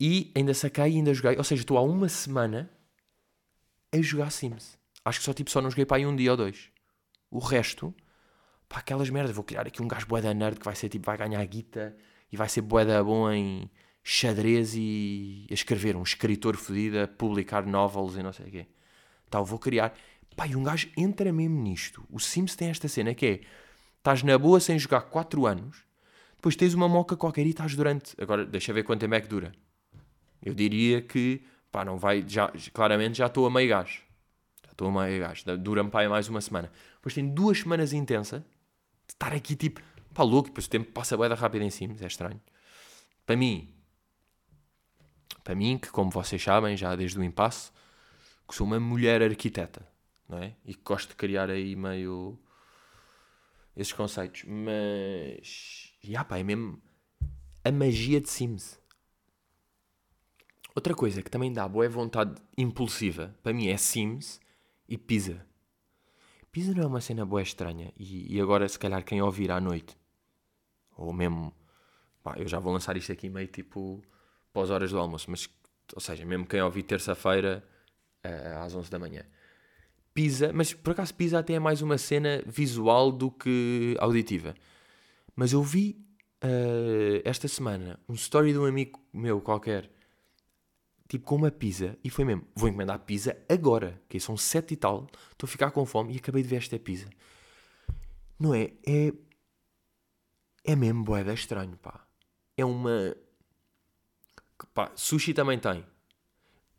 e 0.01 0.33
ainda 0.35 0.53
saquei 0.53 0.93
e 0.93 0.97
ainda 0.97 1.15
joguei, 1.15 1.37
ou 1.37 1.45
seja, 1.45 1.63
estou 1.63 1.79
há 1.79 1.83
uma 1.83 2.09
semana 2.09 2.69
a 3.93 4.03
jogar 4.03 4.31
Sims. 4.31 4.77
Acho 5.05 5.19
que 5.19 5.25
só, 5.25 5.33
tipo, 5.33 5.51
só 5.51 5.61
não 5.61 5.71
joguei 5.71 5.85
para 5.85 5.99
aí 5.99 6.07
um 6.07 6.17
dia 6.17 6.31
ou 6.31 6.37
dois. 6.37 6.71
O 7.31 7.39
resto, 7.39 7.95
pá, 8.69 8.79
aquelas 8.79 9.11
merdas. 9.11 9.35
Vou 9.35 9.45
criar 9.45 9.67
aqui 9.67 9.83
um 9.83 9.89
gajo 9.89 10.07
boeda 10.07 10.33
nerd 10.33 10.59
que 10.59 10.65
vai 10.65 10.75
ser 10.75 10.89
tipo, 10.89 11.05
vai 11.05 11.17
ganhar 11.17 11.45
guita 11.45 11.97
e 12.33 12.37
vai 12.37 12.49
ser 12.49 12.63
boeda 12.63 13.03
bom 13.05 13.31
em 13.31 13.71
xadrez 14.03 14.75
e 14.75 15.47
a 15.51 15.55
escrever. 15.55 15.97
Um 15.97 16.03
escritor 16.03 16.57
fodido 16.57 17.01
a 17.01 17.09
publicar 17.09 17.67
novels 17.67 18.17
e 18.17 18.23
não 18.23 18.33
sei 18.33 18.47
o 18.47 18.51
quê. 18.51 18.67
Tal, 19.29 19.45
vou 19.45 19.59
criar. 19.59 19.95
Pá, 20.37 20.47
e 20.47 20.57
um 20.57 20.63
gajo 20.63 20.89
entra 20.97 21.33
mesmo 21.33 21.61
nisto. 21.61 22.07
O 22.11 22.19
Sims 22.19 22.57
tem 22.57 22.69
esta 22.71 22.89
cena 22.89 23.15
que 23.15 23.27
é: 23.27 23.41
estás 23.99 24.23
na 24.23 24.39
boa 24.39 24.59
sem 24.59 24.79
jogar 24.79 25.03
4 25.03 25.47
anos, 25.47 25.85
depois 26.37 26.57
tens 26.57 26.75
uma 26.75 26.89
moca 26.89 27.17
qualquer 27.17 27.47
e 27.47 27.51
estás 27.51 27.75
durante. 27.75 28.15
Agora, 28.21 28.45
deixa 28.45 28.73
ver 28.73 28.85
quanto 28.85 29.01
tempo 29.01 29.15
é 29.15 29.21
que 29.21 29.29
dura. 29.29 29.53
Eu 30.43 30.55
diria 30.55 31.01
que, 31.01 31.43
pá, 31.71 31.85
não 31.85 31.97
vai. 31.97 32.25
Já, 32.27 32.53
claramente 32.73 33.19
já 33.19 33.27
estou 33.27 33.47
a 33.47 33.51
meio 33.51 33.69
gás. 33.69 34.01
Estou 34.75 34.89
a 34.89 35.05
meio 35.05 35.21
gás. 35.21 35.45
Dura-me 35.61 35.89
pá, 35.89 36.07
mais 36.09 36.29
uma 36.29 36.41
semana. 36.41 36.71
Depois 36.97 37.15
tem 37.15 37.33
duas 37.33 37.61
semanas 37.61 37.93
intensa 37.93 38.41
de 39.07 39.15
estar 39.15 39.33
aqui 39.33 39.55
tipo, 39.55 39.81
pá, 40.13 40.25
louco. 40.25 40.49
Depois 40.49 40.67
o 40.67 40.71
tempo 40.71 40.91
passa 40.91 41.17
bem 41.17 41.29
rápido 41.29 41.63
em 41.63 41.71
cima, 41.71 41.95
é 42.01 42.07
estranho. 42.07 42.41
Para 43.25 43.37
mim, 43.37 43.73
para 45.45 45.55
mim, 45.55 45.79
que 45.79 45.91
como 45.91 46.11
vocês 46.11 46.43
sabem, 46.43 46.77
já 46.77 46.97
desde 46.97 47.19
o 47.19 47.23
impasse, 47.23 47.71
que 48.49 48.55
sou 48.55 48.67
uma 48.67 48.81
mulher 48.81 49.23
arquiteta, 49.23 49.87
não 50.29 50.39
é? 50.39 50.57
E 50.65 50.75
que 50.75 50.83
gosto 50.83 51.11
de 51.11 51.15
criar 51.15 51.51
aí 51.51 51.77
meio 51.77 52.37
esses 53.77 53.93
conceitos. 53.93 54.43
Mas, 54.45 55.95
já 56.03 56.25
pá, 56.25 56.39
é 56.39 56.43
mesmo 56.43 56.83
a 57.65 57.71
magia 57.71 58.21
de 58.21 58.29
Sims. 58.29 58.81
Outra 60.75 60.95
coisa 60.95 61.23
que 61.23 61.31
também 61.31 61.53
dá 61.53 61.69
boa 61.69 61.89
vontade 61.89 62.35
impulsiva, 62.59 63.33
para 63.41 63.53
mim, 63.53 63.69
é 63.69 63.77
Sims 63.77 64.43
e 64.89 64.99
pizza. 64.99 65.45
Pizza 66.51 66.73
não 66.73 66.85
é 66.85 66.87
uma 66.87 67.01
cena 67.01 67.25
boa 67.25 67.43
estranha. 67.43 67.93
E, 67.97 68.37
e, 68.37 68.41
agora, 68.41 68.69
se 68.69 68.79
calhar, 68.79 69.05
quem 69.05 69.21
ouvir 69.21 69.51
à 69.51 69.61
noite, 69.61 69.97
ou 70.97 71.13
mesmo, 71.13 71.53
pá, 72.23 72.35
eu 72.39 72.47
já 72.47 72.59
vou 72.59 72.73
lançar 72.73 72.97
isto 72.97 73.11
aqui 73.11 73.29
meio 73.29 73.49
tipo 73.49 74.03
pós 74.53 74.71
horas 74.71 74.93
do 74.93 74.99
almoço, 74.99 75.31
mas, 75.31 75.49
ou 75.93 76.01
seja, 76.01 76.25
mesmo 76.25 76.47
quem 76.47 76.63
ouvir 76.63 76.85
terça-feira 76.85 77.65
uh, 78.25 78.65
às 78.65 78.75
11 78.75 78.91
da 78.91 78.99
manhã. 78.99 79.25
Pizza, 80.15 80.53
mas 80.53 80.73
por 80.73 80.93
acaso 80.93 81.13
pizza 81.13 81.41
até 81.41 81.55
é 81.55 81.59
mais 81.59 81.83
uma 81.83 81.99
cena 81.99 82.41
visual 82.47 83.11
do 83.11 83.33
que 83.33 83.97
auditiva. 83.99 84.55
Mas 85.35 85.53
eu 85.53 85.61
vi 85.61 86.07
uh, 86.45 87.21
esta 87.25 87.49
semana 87.49 87.99
um 88.09 88.15
story 88.15 88.53
de 88.53 88.59
um 88.61 88.65
amigo 88.65 89.01
meu 89.13 89.41
qualquer 89.41 89.91
tipo 91.09 91.27
com 91.27 91.37
uma 91.37 91.51
pizza, 91.51 91.99
e 92.03 92.11
foi 92.11 92.25
mesmo, 92.25 92.47
vou 92.55 92.69
encomendar 92.69 92.99
pizza 93.01 93.37
agora, 93.49 94.01
que 94.09 94.19
são 94.19 94.37
sete 94.37 94.75
e 94.75 94.77
tal, 94.77 95.07
estou 95.33 95.47
a 95.47 95.51
ficar 95.51 95.71
com 95.71 95.85
fome 95.85 96.15
e 96.15 96.17
acabei 96.17 96.43
de 96.43 96.49
ver 96.49 96.57
esta 96.57 96.79
pizza. 96.79 97.09
Não 98.39 98.55
é? 98.55 98.73
É. 98.87 99.13
É 100.67 100.75
mesmo 100.75 101.05
boeda 101.05 101.33
estranho, 101.35 101.77
pá. 101.77 102.07
É 102.57 102.65
uma. 102.65 103.15
Pá, 104.73 104.91
sushi 104.95 105.35
também 105.35 105.59
tem. 105.59 105.85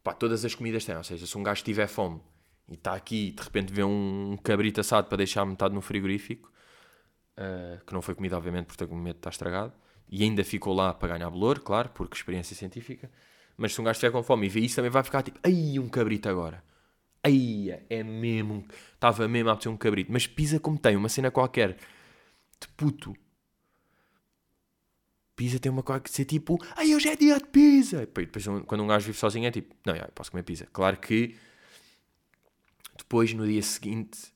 Pá, 0.04 0.14
todas 0.14 0.44
as 0.44 0.56
comidas 0.56 0.84
têm. 0.86 0.98
Ou 0.98 1.04
seja, 1.04 1.26
se 1.28 1.38
um 1.38 1.44
gajo 1.44 1.64
tiver 1.64 1.88
fome 1.88 2.20
e 2.68 2.74
está 2.74 2.94
aqui 2.96 3.28
e 3.28 3.32
de 3.32 3.44
repente 3.44 3.72
vê 3.72 3.84
um 3.84 4.38
cabrito 4.44 4.82
assado 4.82 5.08
para 5.08 5.18
deixar 5.18 5.46
metade 5.46 5.74
no 5.74 5.82
frigorífico, 5.82 6.52
uh, 7.38 7.84
que 7.86 7.94
não 7.94 8.02
foi 8.02 8.16
comida, 8.16 8.36
obviamente, 8.36 8.66
porque 8.66 8.84
o 8.84 8.96
medo 8.96 9.18
está 9.18 9.30
estragado, 9.30 9.74
e 10.10 10.24
ainda 10.24 10.44
ficou 10.44 10.74
lá 10.74 10.94
para 10.94 11.18
ganhar 11.18 11.30
valor, 11.30 11.60
claro, 11.60 11.90
porque 11.90 12.16
experiência 12.16 12.56
científica 12.56 13.12
mas 13.58 13.74
se 13.74 13.82
um 13.82 13.84
gajo 13.84 13.94
estiver 13.98 14.12
com 14.12 14.24
fome 14.24 14.48
e 14.48 14.50
vê 14.50 14.60
isso, 14.62 14.76
também 14.76 14.92
vai 14.92 15.04
ficar 15.04 15.22
tipo, 15.22 15.40
ai, 15.44 15.80
um 15.80 15.88
cabrito 15.88 16.28
agora. 16.30 16.64
Ai, 17.24 17.82
é 17.90 18.04
mesmo. 18.04 18.66
Estava 18.94 19.28
mesmo 19.28 19.50
a 19.50 19.54
apetecer 19.54 19.72
um 19.72 19.78
cabrito. 19.78 20.12
Mas 20.12 20.28
pisa 20.28 20.60
como 20.60 20.78
tem, 20.78 20.96
uma 20.96 21.10
cena 21.10 21.32
qualquer 21.32 21.78
de 22.60 22.68
puto. 22.76 23.16
Pisa 25.36 25.60
tem 25.60 25.72
uma 25.72 25.84
coisa 25.84 26.02
que 26.02 26.10
ser 26.10 26.26
tipo, 26.26 26.58
ai, 26.76 26.96
hoje 26.96 27.10
é 27.10 27.16
dia 27.16 27.38
de 27.38 27.46
pizza. 27.46 28.04
E 28.04 28.06
depois, 28.06 28.46
quando 28.66 28.84
um 28.84 28.88
gajo 28.88 29.08
vive 29.08 29.18
sozinho, 29.18 29.48
é 29.48 29.52
tipo, 29.52 29.76
não, 29.86 29.96
já, 29.96 30.08
posso 30.14 30.32
comer 30.32 30.44
pizza. 30.44 30.68
Claro 30.72 30.98
que 30.98 31.36
depois, 32.98 33.34
no 33.34 33.46
dia 33.46 33.62
seguinte, 33.62 34.34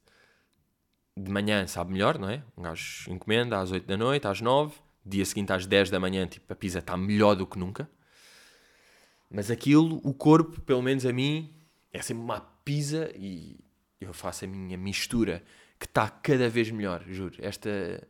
de 1.16 1.32
manhã, 1.32 1.66
sabe 1.68 1.94
melhor, 1.94 2.18
não 2.18 2.30
é? 2.30 2.44
Um 2.58 2.64
gajo 2.64 3.12
encomenda 3.12 3.60
às 3.60 3.72
8 3.72 3.86
da 3.86 3.98
noite, 3.98 4.28
às 4.28 4.42
9. 4.42 4.76
Dia 5.06 5.26
seguinte, 5.26 5.52
às 5.54 5.66
10 5.66 5.90
da 5.90 6.00
manhã, 6.00 6.28
tipo, 6.28 6.52
a 6.52 6.56
pizza 6.56 6.80
está 6.80 6.98
melhor 6.98 7.36
do 7.36 7.48
que 7.48 7.58
nunca. 7.58 7.90
Mas 9.30 9.52
aquilo, 9.52 10.02
o 10.04 10.14
corpo, 10.14 10.60
pelo 10.62 10.82
menos 10.82 11.06
a 11.06 11.14
mim, 11.14 11.54
é 11.94 12.02
sempre 12.02 12.24
uma 12.24 12.42
pizza 12.42 13.12
e 13.16 13.60
eu 14.02 14.14
faço 14.14 14.46
a 14.46 14.48
minha 14.48 14.78
mistura 14.78 15.44
que 15.80 15.86
está 15.86 16.10
cada 16.10 16.50
vez 16.50 16.72
melhor, 16.72 17.04
juro. 17.08 17.36
Esta, 17.40 18.08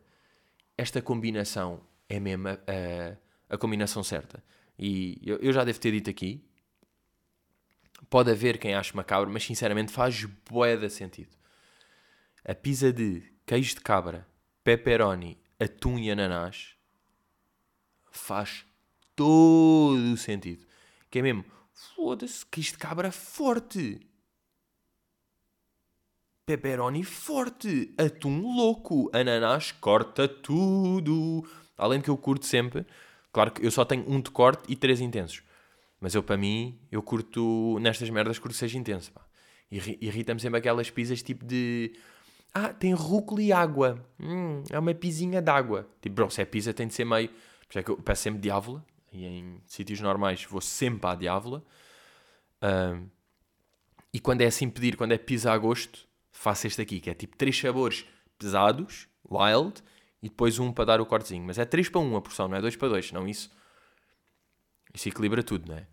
esta 0.76 1.02
combinação 1.02 1.80
é 2.08 2.18
mesmo 2.18 2.48
a, 2.48 2.52
a, 2.52 3.54
a 3.54 3.58
combinação 3.58 4.02
certa. 4.02 4.42
E 4.78 5.20
eu, 5.22 5.36
eu, 5.36 5.52
já 5.52 5.62
devo 5.62 5.78
ter 5.78 5.92
dito 5.92 6.08
aqui. 6.08 6.42
Pode 8.08 8.30
haver 8.30 8.58
quem 8.58 8.74
ache 8.74 8.96
macabro, 8.96 9.30
mas 9.30 9.44
sinceramente 9.44 9.92
faz 9.92 10.24
boeda 10.24 10.88
sentido. 10.88 11.36
A 12.44 12.54
pizza 12.54 12.92
de 12.92 13.22
queijo 13.46 13.74
de 13.74 13.82
cabra, 13.82 14.26
pepperoni, 14.64 15.38
atum 15.58 15.98
e 15.98 16.10
ananás 16.10 16.74
faz 18.10 18.64
todo 19.14 20.14
o 20.14 20.16
sentido. 20.16 20.69
Que 21.10 21.18
é 21.18 21.22
mesmo, 21.22 21.44
foda-se, 21.96 22.46
que 22.46 22.60
isto 22.60 22.78
cabra 22.78 23.10
forte. 23.10 24.00
Pepperoni 26.46 27.02
forte. 27.02 27.92
Atum 27.98 28.54
louco. 28.54 29.10
Ananás 29.12 29.72
corta 29.72 30.28
tudo. 30.28 31.44
Além 31.76 31.98
de 31.98 32.04
que 32.04 32.10
eu 32.10 32.16
curto 32.16 32.46
sempre. 32.46 32.86
Claro 33.32 33.52
que 33.52 33.64
eu 33.64 33.70
só 33.70 33.84
tenho 33.84 34.04
um 34.08 34.20
de 34.20 34.30
corte 34.30 34.64
e 34.68 34.76
três 34.76 35.00
intensos. 35.00 35.42
Mas 36.00 36.14
eu, 36.14 36.22
para 36.22 36.36
mim, 36.36 36.78
eu 36.90 37.02
curto. 37.02 37.78
Nestas 37.80 38.10
merdas, 38.10 38.38
curto 38.38 38.56
seja 38.56 38.78
intenso. 38.78 39.12
Pá. 39.12 39.24
Irrita-me 39.70 40.40
sempre 40.40 40.58
aquelas 40.58 40.90
pizzas 40.90 41.22
tipo 41.22 41.44
de. 41.44 41.92
Ah, 42.52 42.72
tem 42.72 42.92
rúcula 42.92 43.42
e 43.42 43.52
água. 43.52 44.04
Hum, 44.18 44.64
é 44.70 44.78
uma 44.78 44.94
pizinha 44.94 45.40
d'água. 45.40 45.88
Tipo, 46.00 46.16
bro, 46.16 46.30
se 46.30 46.42
é 46.42 46.44
pizza 46.44 46.74
tem 46.74 46.88
de 46.88 46.94
ser 46.94 47.04
meio. 47.04 47.30
Por 47.68 47.78
é 47.78 47.82
que 47.82 47.90
eu 47.90 47.96
peço 47.96 48.22
sempre 48.22 48.40
diávola 48.40 48.84
e 49.12 49.24
em 49.24 49.60
sítios 49.66 50.00
normais 50.00 50.44
vou 50.44 50.60
sempre 50.60 51.08
à 51.08 51.14
Diávola. 51.14 51.64
Um, 52.62 53.08
e 54.12 54.20
quando 54.20 54.40
é 54.42 54.46
assim 54.46 54.68
pedir, 54.68 54.96
quando 54.96 55.12
é 55.12 55.18
pizza 55.18 55.52
a 55.52 55.58
gosto, 55.58 56.06
faço 56.30 56.66
este 56.66 56.82
aqui, 56.82 57.00
que 57.00 57.10
é 57.10 57.14
tipo 57.14 57.36
três 57.36 57.58
sabores 57.58 58.04
pesados, 58.38 59.08
wild, 59.30 59.82
e 60.22 60.28
depois 60.28 60.58
um 60.58 60.72
para 60.72 60.84
dar 60.84 61.00
o 61.00 61.06
cortezinho. 61.06 61.44
Mas 61.44 61.58
é 61.58 61.64
3 61.64 61.88
para 61.88 62.00
1 62.00 62.16
a 62.16 62.20
porção, 62.20 62.48
não 62.48 62.56
é 62.56 62.60
2 62.60 62.76
para 62.76 62.88
2, 62.88 63.12
não 63.12 63.26
isso. 63.26 63.50
Isso 64.92 65.08
equilibra 65.08 65.42
tudo, 65.42 65.68
não 65.68 65.76
é? 65.78 65.86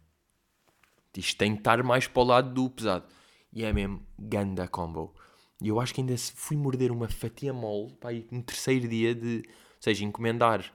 Isto 1.15 1.37
tem 1.37 1.53
que 1.53 1.61
estar 1.61 1.81
mais 1.81 2.07
para 2.07 2.21
o 2.21 2.25
lado 2.25 2.53
do 2.53 2.69
pesado. 2.69 3.05
E 3.51 3.63
é 3.63 3.73
mesmo 3.73 4.05
ganda 4.19 4.67
combo. 4.67 5.15
E 5.61 5.69
eu 5.69 5.79
acho 5.79 5.93
que 5.93 6.01
ainda 6.01 6.15
fui 6.35 6.55
morder 6.55 6.91
uma 6.91 7.09
fatia 7.09 7.51
mole 7.51 7.95
para 7.95 8.13
ir 8.13 8.27
no 8.29 8.43
terceiro 8.43 8.87
dia 8.87 9.15
de. 9.15 9.43
Ou 9.47 9.81
seja, 9.81 10.03
encomendar 10.03 10.71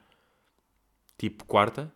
tipo 1.17 1.45
quarta, 1.45 1.93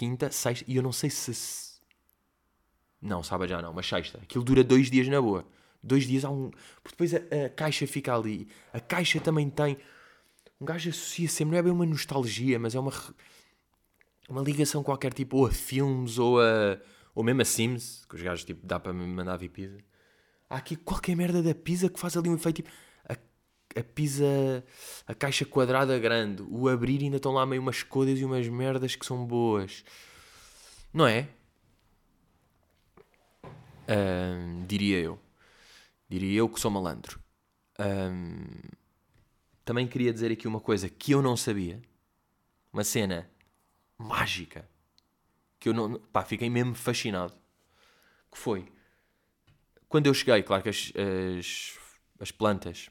quinta, 0.00 0.30
sexta, 0.30 0.64
e 0.66 0.76
eu 0.76 0.82
não 0.82 0.92
sei 0.92 1.10
se. 1.10 1.78
Não, 3.02 3.22
sábado 3.22 3.50
já 3.50 3.60
não, 3.60 3.74
mas 3.74 3.86
sexta. 3.86 4.18
Aquilo 4.22 4.42
dura 4.42 4.64
dois 4.64 4.90
dias 4.90 5.06
na 5.08 5.20
boa. 5.20 5.44
Dois 5.82 6.06
dias 6.06 6.24
há 6.24 6.30
um. 6.30 6.50
Porque 6.82 6.96
depois 6.96 7.14
a, 7.14 7.46
a 7.46 7.50
caixa 7.50 7.86
fica 7.86 8.14
ali. 8.14 8.48
A 8.72 8.80
caixa 8.80 9.20
também 9.20 9.50
tem. 9.50 9.76
Um 10.58 10.64
gajo 10.64 10.88
associa 10.88 11.28
sempre, 11.28 11.52
não 11.52 11.58
é 11.58 11.62
bem 11.62 11.70
uma 11.72 11.84
nostalgia, 11.84 12.58
mas 12.58 12.74
é 12.74 12.80
uma. 12.80 12.92
Uma 14.26 14.42
ligação 14.42 14.82
qualquer, 14.82 15.12
tipo, 15.12 15.36
ou 15.36 15.46
a 15.46 15.50
filmes, 15.50 16.18
ou 16.18 16.40
a. 16.40 16.78
Ou 17.14 17.22
mesmo 17.22 17.42
a 17.42 17.44
Sims, 17.44 18.06
que 18.08 18.14
os 18.14 18.22
gajos, 18.22 18.44
tipo, 18.44 18.66
dá 18.66 18.80
para 18.80 18.94
mandar 18.94 19.36
vir 19.36 19.50
pizza. 19.50 19.76
há 20.48 20.56
aqui 20.56 20.76
qualquer 20.76 21.14
merda 21.14 21.42
da 21.42 21.54
pizza 21.54 21.90
que 21.90 22.00
faz 22.00 22.16
ali 22.16 22.30
um 22.30 22.36
efeito 22.36 22.62
tipo. 22.62 22.70
A, 23.76 23.82
pizza, 23.82 24.64
a 25.06 25.14
caixa 25.14 25.44
quadrada 25.44 25.98
grande, 25.98 26.42
o 26.42 26.68
abrir 26.68 27.02
ainda 27.02 27.16
estão 27.16 27.32
lá 27.32 27.46
meio 27.46 27.62
umas 27.62 27.82
codas 27.82 28.18
e 28.18 28.24
umas 28.24 28.48
merdas 28.48 28.96
que 28.96 29.06
são 29.06 29.24
boas. 29.24 29.84
Não 30.92 31.06
é? 31.06 31.28
Ahm, 33.86 34.66
diria 34.66 34.98
eu. 34.98 35.20
Diria 36.08 36.38
eu 36.38 36.48
que 36.48 36.60
sou 36.60 36.70
malandro. 36.70 37.20
Ahm, 37.78 38.46
também 39.64 39.86
queria 39.86 40.12
dizer 40.12 40.32
aqui 40.32 40.48
uma 40.48 40.60
coisa 40.60 40.88
que 40.88 41.12
eu 41.12 41.22
não 41.22 41.36
sabia. 41.36 41.80
Uma 42.72 42.84
cena 42.84 43.30
mágica. 43.96 44.68
Que 45.58 45.68
eu 45.68 45.74
não. 45.74 45.98
Pá, 46.12 46.24
fiquei 46.24 46.50
mesmo 46.50 46.74
fascinado. 46.74 47.34
Que 48.30 48.38
foi. 48.38 48.66
Quando 49.88 50.06
eu 50.06 50.14
cheguei, 50.14 50.42
claro 50.42 50.62
que 50.62 50.68
as, 50.68 50.92
as, 51.38 51.78
as 52.20 52.30
plantas 52.30 52.90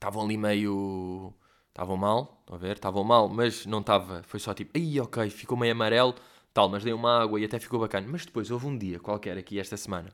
estavam 0.00 0.24
ali 0.24 0.36
meio. 0.38 1.32
Estavam 1.68 1.96
mal, 1.96 2.38
estão 2.40 2.56
a 2.56 2.58
ver? 2.58 2.76
Estavam 2.76 3.04
mal, 3.04 3.28
mas 3.28 3.66
não 3.66 3.80
estava. 3.80 4.22
Foi 4.24 4.40
só 4.40 4.52
tipo, 4.54 4.72
ai 4.76 4.98
ok, 4.98 5.30
ficou 5.30 5.56
meio 5.56 5.72
amarelo, 5.72 6.14
tal, 6.52 6.68
mas 6.68 6.82
dei 6.82 6.92
uma 6.92 7.22
água 7.22 7.38
e 7.38 7.44
até 7.44 7.60
ficou 7.60 7.78
bacana. 7.78 8.08
Mas 8.10 8.26
depois 8.26 8.50
houve 8.50 8.66
um 8.66 8.76
dia 8.76 8.98
qualquer 8.98 9.38
aqui 9.38 9.60
esta 9.60 9.76
semana 9.76 10.10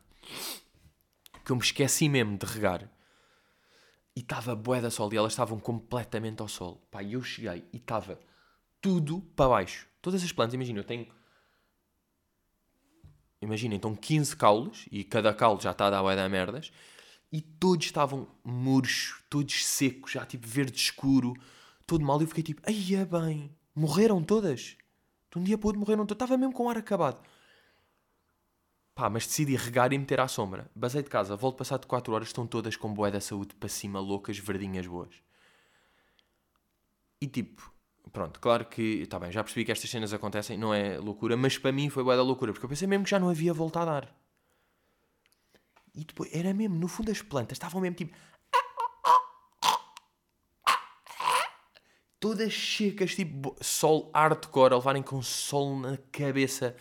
que 1.44 1.52
eu 1.52 1.56
me 1.56 1.62
esqueci 1.62 2.08
mesmo 2.08 2.36
de 2.36 2.44
regar 2.44 2.90
e 4.16 4.20
estava 4.20 4.56
bué 4.56 4.80
da 4.80 4.90
sol 4.90 5.12
e 5.12 5.16
elas 5.16 5.32
estavam 5.32 5.60
completamente 5.60 6.42
ao 6.42 6.48
sol. 6.48 6.82
Pá, 6.90 7.02
e 7.02 7.12
eu 7.12 7.22
cheguei 7.22 7.64
e 7.72 7.76
estava 7.76 8.18
tudo 8.80 9.20
para 9.36 9.50
baixo. 9.50 9.86
Todas 10.02 10.24
as 10.24 10.32
plantas, 10.32 10.54
imagina, 10.54 10.80
eu 10.80 10.84
tenho. 10.84 11.06
Imaginem, 13.40 13.76
estão 13.76 13.94
15 13.94 14.36
caules 14.36 14.86
e 14.90 15.04
cada 15.04 15.32
caule 15.32 15.60
já 15.60 15.70
está 15.70 15.86
a 15.86 15.90
dar 15.90 16.16
da 16.16 16.28
merdas 16.28 16.72
e 17.32 17.40
todos 17.40 17.86
estavam 17.86 18.28
murchos, 18.44 19.22
todos 19.28 19.66
secos, 19.66 20.12
já 20.12 20.24
tipo 20.24 20.46
verde 20.46 20.78
escuro, 20.78 21.34
todo 21.86 22.04
mal. 22.04 22.20
E 22.20 22.24
eu 22.24 22.28
fiquei 22.28 22.42
tipo, 22.42 22.62
ai 22.66 22.94
é 22.94 23.04
bem, 23.04 23.54
morreram 23.74 24.22
todas. 24.22 24.76
De 25.30 25.38
um 25.38 25.42
dia 25.42 25.58
para 25.58 25.66
o 25.66 25.68
outro 25.68 25.80
morreram 25.80 26.06
todas. 26.06 26.16
Estava 26.24 26.38
mesmo 26.38 26.54
com 26.54 26.66
o 26.66 26.70
ar 26.70 26.78
acabado. 26.78 27.20
Pá, 28.94 29.10
mas 29.10 29.26
decidi 29.26 29.56
regar 29.56 29.92
e 29.92 29.98
meter 29.98 30.20
à 30.20 30.26
sombra. 30.26 30.70
Basei 30.74 31.02
de 31.02 31.10
casa, 31.10 31.36
volto 31.36 31.58
passar 31.58 31.78
de 31.78 31.86
4 31.86 32.14
horas, 32.14 32.28
estão 32.28 32.46
todas 32.46 32.76
com 32.76 32.94
boé 32.94 33.10
da 33.10 33.20
saúde 33.20 33.54
para 33.54 33.68
cima, 33.68 34.00
loucas, 34.00 34.38
verdinhas 34.38 34.86
boas. 34.86 35.14
E 37.20 37.26
tipo, 37.26 37.70
pronto, 38.10 38.40
claro 38.40 38.64
que, 38.64 39.02
está 39.02 39.18
bem, 39.18 39.30
já 39.30 39.44
percebi 39.44 39.66
que 39.66 39.72
estas 39.72 39.90
cenas 39.90 40.14
acontecem, 40.14 40.56
não 40.56 40.72
é 40.72 40.98
loucura, 40.98 41.36
mas 41.36 41.58
para 41.58 41.72
mim 41.72 41.90
foi 41.90 42.02
boé 42.02 42.16
da 42.16 42.22
loucura, 42.22 42.52
porque 42.52 42.64
eu 42.64 42.70
pensei 42.70 42.88
mesmo 42.88 43.04
que 43.04 43.10
já 43.10 43.18
não 43.18 43.28
havia 43.28 43.52
volta 43.52 43.80
a 43.80 43.84
dar. 43.84 44.25
E 45.96 46.04
depois, 46.04 46.30
era 46.32 46.52
mesmo, 46.52 46.76
no 46.76 46.86
fundo 46.88 47.10
as 47.10 47.22
plantas 47.22 47.56
estavam 47.56 47.80
mesmo 47.80 47.96
tipo... 47.96 48.14
Todas 52.20 52.54
secas, 52.54 53.14
tipo 53.14 53.56
sol 53.60 54.10
hardcore, 54.14 54.74
a 54.74 54.76
levarem 54.76 55.02
com 55.02 55.22
sol 55.22 55.78
na 55.78 55.96
cabeça 56.10 56.76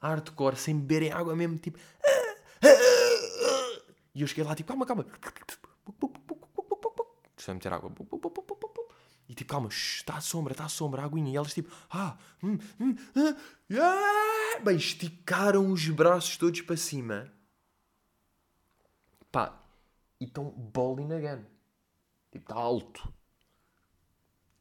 hardcore, 0.00 0.56
sem 0.56 0.78
beberem 0.78 1.12
água 1.12 1.34
mesmo, 1.36 1.58
tipo. 1.58 1.78
E 4.14 4.22
eu 4.22 4.26
cheguei 4.26 4.42
lá, 4.42 4.54
tipo, 4.54 4.68
calma, 4.68 4.84
calma. 4.84 5.06
Deixa 7.36 7.50
eu 7.50 7.54
meter 7.54 7.72
água. 7.72 7.92
E 9.28 9.34
tipo, 9.34 9.50
calma, 9.50 9.68
está 9.68 10.16
à 10.16 10.20
sombra, 10.20 10.52
está 10.52 10.64
à 10.64 10.68
sombra, 10.68 11.02
a 11.02 11.04
aguinha. 11.04 11.32
E 11.32 11.36
elas 11.36 11.54
tipo, 11.54 11.70
ah, 11.90 12.18
hum, 12.42 12.58
hum, 12.80 12.96
ah, 13.14 13.36
ah. 13.78 14.58
Bem, 14.60 14.76
esticaram 14.76 15.70
os 15.70 15.88
braços 15.88 16.36
todos 16.36 16.60
para 16.62 16.76
cima. 16.76 17.32
Pá, 19.30 19.58
e 20.20 20.24
estão 20.24 20.50
bowling 20.50 21.12
again. 21.12 21.44
Tipo, 22.30 22.50
está 22.50 22.54
alto. 22.54 23.12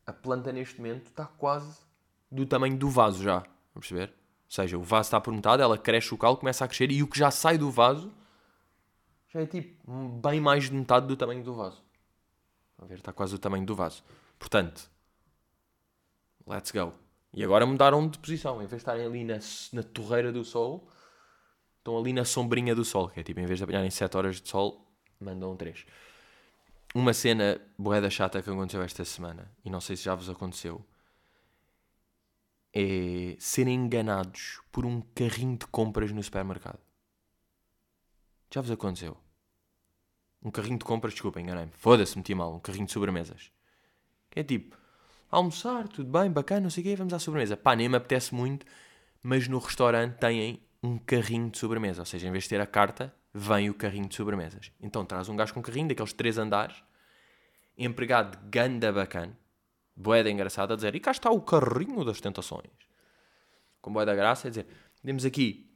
A 0.06 0.14
planta 0.14 0.52
neste 0.52 0.78
momento 0.78 1.08
está 1.08 1.26
quase 1.26 1.82
do 2.32 2.46
tamanho 2.46 2.78
do 2.78 2.90
vaso 2.90 3.24
já. 3.24 3.40
Vamos 3.74 3.88
perceber? 3.88 4.10
Ou 4.10 4.52
seja, 4.52 4.78
o 4.78 4.82
vaso 4.82 5.08
está 5.08 5.22
por 5.22 5.34
metade, 5.34 5.62
ela 5.62 5.78
cresce 5.78 6.14
o 6.14 6.18
calo, 6.18 6.38
começa 6.38 6.66
a 6.66 6.68
crescer 6.68 6.92
e 6.92 7.04
o 7.04 7.08
que 7.08 7.20
já 7.20 7.30
sai 7.30 7.58
do 7.58 7.70
vaso 7.70 8.12
já 9.30 9.42
é 9.42 9.46
tipo 9.46 9.92
bem 10.22 10.42
mais 10.42 10.66
de 10.66 10.74
metade 10.74 11.06
do 11.06 11.16
tamanho 11.16 11.44
do 11.44 11.54
vaso. 11.54 11.84
A 12.80 12.86
ver, 12.86 12.96
está 12.96 13.14
quase 13.14 13.36
o 13.36 13.40
tamanho 13.40 13.66
do 13.66 13.76
vaso. 13.76 14.04
Portanto, 14.40 14.90
let's 16.48 16.72
go. 16.72 16.94
E 17.32 17.44
agora 17.44 17.66
mudaram 17.66 18.08
de 18.08 18.18
posição. 18.18 18.56
Em 18.56 18.66
vez 18.66 18.70
de 18.70 18.78
estarem 18.78 19.06
ali 19.06 19.24
na, 19.24 19.38
na 19.74 19.84
torreira 19.84 20.32
do 20.32 20.44
sol, 20.44 20.88
estão 21.90 21.98
ali 21.98 22.14
na 22.14 22.24
sombrinha 22.24 22.76
do 22.76 22.86
sol. 22.86 23.10
Que 23.10 23.20
é 23.20 23.24
tipo, 23.24 23.40
em 23.40 23.46
vez 23.46 23.58
de 23.58 23.64
apanharem 23.64 23.90
7 23.90 24.16
horas 24.16 24.40
de 24.40 24.48
sol, 24.48 24.86
mandam 25.20 25.56
3. 25.56 25.86
Uma 26.94 27.14
cena 27.14 27.60
boeda 27.78 28.10
chata 28.10 28.42
que 28.42 28.50
aconteceu 28.50 28.82
esta 28.82 29.04
semana, 29.04 29.52
e 29.64 29.70
não 29.70 29.82
sei 29.82 29.96
se 29.96 30.04
já 30.04 30.16
vos 30.16 30.30
aconteceu, 30.30 30.84
é 32.74 33.36
serem 33.40 33.76
enganados 33.76 34.60
por 34.72 34.86
um 34.86 35.02
carrinho 35.02 35.58
de 35.58 35.68
compras 35.68 36.12
no 36.12 36.22
supermercado. 36.22 36.80
Já 38.52 38.62
vos 38.62 38.72
aconteceu? 38.72 39.18
Um 40.42 40.50
carrinho 40.50 40.80
de 40.80 40.86
compras, 40.86 41.14
desculpa, 41.14 41.40
enganei-me. 41.40 41.72
Foda-se, 41.74 42.18
meti 42.18 42.34
mal. 42.34 42.56
Um 42.56 42.60
carrinho 42.60 42.86
de 42.86 42.92
sobremesas. 42.92 43.52
Que 44.32 44.40
é 44.40 44.44
tipo, 44.44 44.76
almoçar, 45.30 45.88
tudo 45.88 46.10
bem, 46.10 46.32
bacana, 46.32 46.62
não 46.62 46.70
sei 46.70 46.82
o 46.82 46.88
quê, 46.88 46.96
vamos 46.96 47.14
à 47.14 47.20
sobremesa. 47.20 47.58
Pá, 47.58 47.76
nem 47.76 47.90
me 47.90 47.98
apetece 47.98 48.34
muito, 48.34 48.66
mas 49.22 49.48
no 49.48 49.60
restaurante 49.60 50.18
têm 50.18 50.64
um 50.82 50.98
carrinho 50.98 51.50
de 51.50 51.58
sobremesa. 51.58 52.02
Ou 52.02 52.06
seja, 52.06 52.28
em 52.28 52.32
vez 52.32 52.44
de 52.46 52.50
ter 52.50 52.62
a 52.62 52.68
carta, 52.68 53.14
vem 53.34 53.70
o 53.70 53.74
carrinho 53.74 54.08
de 54.08 54.16
sobremesas. 54.16 54.72
Então 54.82 55.06
traz 55.06 55.30
um 55.30 55.36
gajo 55.36 55.54
com 55.54 55.60
um 55.60 55.64
carrinho, 55.64 55.88
daqueles 55.88 56.14
três 56.14 56.38
andares, 56.38 56.84
empregado 57.78 58.38
de 58.38 58.50
ganda 58.50 58.92
bacana, 58.92 59.38
boeda 59.96 60.30
engraçada, 60.30 60.74
a 60.74 60.76
dizer, 60.76 60.96
e 60.96 61.00
cá 61.00 61.12
está 61.12 61.30
o 61.30 61.42
carrinho 61.42 62.04
das 62.04 62.20
tentações. 62.20 62.70
Com 63.82 63.94
boeda 63.94 64.16
graça, 64.16 64.48
a 64.48 64.52
dizer, 64.52 64.68
temos 65.04 65.26
aqui 65.26 65.70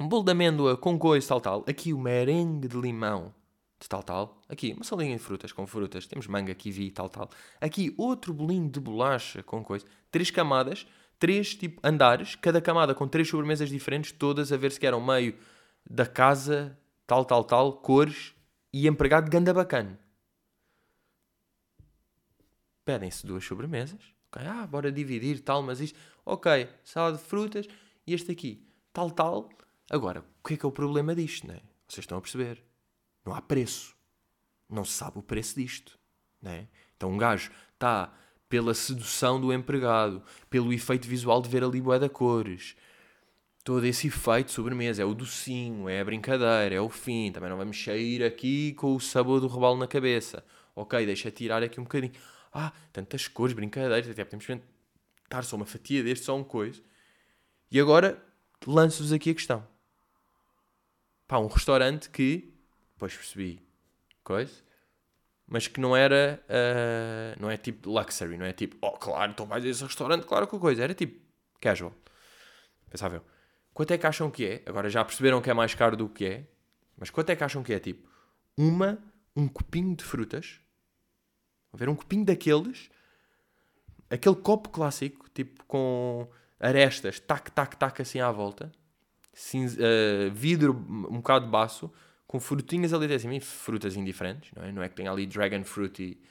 um 0.00 0.08
bolo 0.08 0.24
de 0.24 0.32
amêndoa 0.32 0.76
com 0.76 0.98
coisa, 0.98 1.26
tal, 1.28 1.40
tal. 1.40 1.64
Aqui 1.68 1.92
o 1.92 1.98
merengue 1.98 2.68
de 2.68 2.76
limão, 2.76 3.34
de 3.80 3.88
tal, 3.88 4.02
tal. 4.02 4.40
Aqui 4.48 4.72
uma 4.72 4.84
salinha 4.84 5.16
de 5.16 5.22
frutas 5.22 5.52
com 5.52 5.66
frutas. 5.66 6.06
Temos 6.06 6.26
manga, 6.26 6.54
kiwi, 6.54 6.90
tal, 6.90 7.08
tal. 7.08 7.28
Aqui 7.60 7.94
outro 7.96 8.32
bolinho 8.32 8.68
de 8.68 8.80
bolacha 8.80 9.42
com 9.42 9.62
coisa. 9.62 9.86
Três 10.10 10.30
camadas, 10.30 10.86
três 11.18 11.54
tipo 11.54 11.80
andares, 11.84 12.34
cada 12.36 12.60
camada 12.60 12.94
com 12.94 13.08
três 13.08 13.28
sobremesas 13.28 13.68
diferentes, 13.68 14.12
todas 14.12 14.52
a 14.52 14.56
ver 14.56 14.72
se 14.72 14.84
eram 14.86 15.00
meio 15.00 15.34
da 15.88 16.06
casa, 16.06 16.78
tal, 17.06 17.24
tal, 17.24 17.44
tal, 17.44 17.72
cores 17.74 18.34
e 18.72 18.86
empregado 18.86 19.24
de 19.24 19.30
ganda 19.30 19.52
bacana 19.52 19.98
pedem-se 22.88 23.26
duas 23.26 23.44
sobremesas. 23.44 24.00
Ok, 24.28 24.46
ah, 24.46 24.66
bora 24.66 24.90
dividir, 24.90 25.40
tal, 25.40 25.62
mas 25.62 25.78
isto. 25.78 25.98
Ok, 26.24 26.66
salada 26.82 27.18
de 27.18 27.22
frutas 27.22 27.66
e 28.06 28.14
este 28.14 28.32
aqui, 28.32 28.66
tal, 28.94 29.10
tal. 29.10 29.50
Agora, 29.90 30.20
o 30.20 30.48
que 30.48 30.54
é 30.54 30.56
que 30.56 30.64
é 30.64 30.68
o 30.68 30.72
problema 30.72 31.14
disto, 31.14 31.46
né? 31.46 31.60
Vocês 31.86 32.04
estão 32.04 32.16
a 32.16 32.20
perceber? 32.22 32.64
Não 33.26 33.34
há 33.34 33.42
preço. 33.42 33.94
Não 34.70 34.86
se 34.86 34.92
sabe 34.92 35.18
o 35.18 35.22
preço 35.22 35.56
disto, 35.56 35.98
né? 36.40 36.66
Então 36.96 37.10
um 37.10 37.18
gajo 37.18 37.50
está 37.74 38.10
pela 38.48 38.74
sedução 38.74 39.40
do 39.40 39.52
empregado, 39.52 40.22
pelo 40.48 40.72
efeito 40.72 41.06
visual 41.06 41.42
de 41.42 41.48
ver 41.48 41.62
ali 41.62 41.80
bué 41.80 41.98
da 41.98 42.08
cores. 42.08 42.76
Todo 43.62 43.84
esse 43.84 44.06
efeito 44.06 44.50
sobremesa, 44.50 45.02
é 45.02 45.04
o 45.04 45.14
docinho, 45.14 45.88
é 45.88 46.00
a 46.00 46.04
brincadeira, 46.04 46.74
é 46.74 46.80
o 46.80 46.88
fim. 46.88 47.30
Também 47.30 47.50
não 47.50 47.58
vamos 47.58 47.82
sair 47.82 48.24
aqui 48.24 48.72
com 48.74 48.94
o 48.94 49.00
sabor 49.00 49.40
do 49.40 49.46
rebalo 49.46 49.76
na 49.76 49.86
cabeça. 49.86 50.42
Ok, 50.74 51.04
deixa 51.04 51.30
tirar 51.30 51.62
aqui 51.62 51.78
um 51.78 51.82
bocadinho 51.82 52.12
ah, 52.52 52.72
tantas 52.92 53.28
cores, 53.28 53.54
brincadeiras, 53.54 54.08
até 54.08 54.24
podemos 54.24 54.64
dar 55.28 55.44
só 55.44 55.56
uma 55.56 55.66
fatia 55.66 56.02
deste, 56.02 56.24
só 56.24 56.36
um 56.36 56.44
coisa. 56.44 56.80
E 57.70 57.78
agora 57.78 58.22
lanço-vos 58.66 59.12
aqui 59.12 59.30
a 59.30 59.34
questão. 59.34 59.66
Pá, 61.26 61.38
um 61.38 61.46
restaurante 61.46 62.08
que, 62.08 62.54
depois 62.94 63.14
percebi, 63.14 63.60
coisa, 64.24 64.52
mas 65.48 65.66
que 65.66 65.80
não 65.80 65.96
era, 65.96 66.42
uh, 66.44 67.40
não 67.40 67.50
é 67.50 67.56
tipo 67.56 67.90
luxury, 67.90 68.36
não 68.36 68.44
é 68.44 68.52
tipo, 68.52 68.76
oh, 68.82 68.92
claro, 68.92 69.32
então 69.32 69.46
vais 69.46 69.64
a 69.64 69.68
esse 69.68 69.82
restaurante, 69.82 70.26
claro 70.26 70.46
que 70.46 70.58
coisa, 70.58 70.84
era 70.84 70.94
tipo 70.94 71.18
casual. 71.58 71.94
Pensava 72.90 73.16
eu, 73.16 73.24
quanto 73.72 73.92
é 73.92 73.98
que 73.98 74.06
acham 74.06 74.30
que 74.30 74.44
é? 74.44 74.62
Agora 74.66 74.90
já 74.90 75.02
perceberam 75.02 75.40
que 75.40 75.50
é 75.50 75.54
mais 75.54 75.74
caro 75.74 75.96
do 75.96 76.08
que 76.08 76.24
é, 76.26 76.46
mas 76.98 77.08
quanto 77.08 77.30
é 77.30 77.36
que 77.36 77.42
acham 77.42 77.62
que 77.62 77.72
é? 77.72 77.78
Tipo, 77.80 78.06
uma, 78.56 78.98
um 79.34 79.48
copinho 79.48 79.96
de 79.96 80.04
frutas, 80.04 80.60
a 81.72 81.76
ver 81.76 81.88
um 81.88 81.96
copinho 81.96 82.26
daqueles, 82.26 82.90
aquele 84.10 84.36
copo 84.36 84.68
clássico, 84.68 85.30
tipo 85.30 85.64
com 85.64 86.28
arestas, 86.60 87.18
tac, 87.20 87.50
tac, 87.52 87.76
tac, 87.76 88.02
assim 88.02 88.20
à 88.20 88.30
volta, 88.30 88.70
cinza, 89.32 89.80
uh, 89.80 90.30
vidro 90.30 90.74
um 90.74 91.18
bocado 91.18 91.46
baço, 91.46 91.90
com 92.28 92.38
frutinhas 92.38 92.92
ali 92.92 93.12
assim, 93.12 93.40
frutas 93.40 93.96
indiferentes, 93.96 94.52
não 94.54 94.62
é? 94.62 94.70
Não 94.70 94.82
é 94.82 94.88
que 94.88 94.94
tem 94.94 95.08
ali 95.08 95.26
dragon 95.26 95.64
fruit 95.64 96.02
e, 96.02 96.22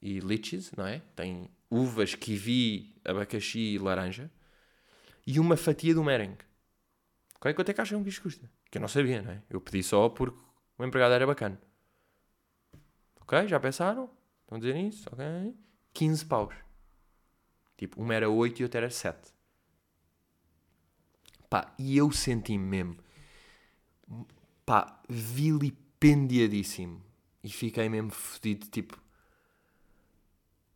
e 0.00 0.20
lychees, 0.20 0.70
não 0.76 0.86
é? 0.86 1.02
Tem 1.16 1.50
uvas, 1.68 2.14
kiwi, 2.14 2.94
abacaxi 3.04 3.58
e 3.58 3.78
laranja. 3.78 4.30
E 5.26 5.40
uma 5.40 5.56
fatia 5.56 5.92
do 5.92 6.04
merengue. 6.04 6.44
Qual 7.40 7.52
é 7.52 7.60
é 7.60 7.74
que 7.74 7.80
acham 7.80 8.02
que 8.04 8.08
isto 8.08 8.22
custa? 8.22 8.48
Que 8.70 8.78
eu 8.78 8.80
não 8.80 8.88
sabia, 8.88 9.20
não 9.20 9.32
é? 9.32 9.42
Eu 9.50 9.60
pedi 9.60 9.82
só 9.82 10.08
porque 10.08 10.40
o 10.78 10.84
empregado 10.84 11.12
era 11.12 11.26
bacana. 11.26 11.60
Ok? 13.20 13.48
Já 13.48 13.58
pensaram? 13.58 14.08
Estão 14.42 14.58
a 14.58 14.60
dizer 14.60 14.76
isso? 14.76 15.08
Ok? 15.12 15.24
15 15.92 16.24
paus. 16.26 16.54
Tipo, 17.76 18.00
uma 18.00 18.14
era 18.14 18.30
8 18.30 18.60
e 18.60 18.62
outra 18.62 18.80
era 18.80 18.90
7. 18.90 19.18
Pá, 21.48 21.74
e 21.76 21.96
eu 21.96 22.12
senti-me 22.12 22.64
mesmo, 22.64 22.96
pá, 24.70 25.02
vilipendiadíssimo. 25.08 27.02
E 27.42 27.48
fiquei 27.48 27.88
mesmo 27.88 28.12
fodido, 28.12 28.68
tipo, 28.68 28.96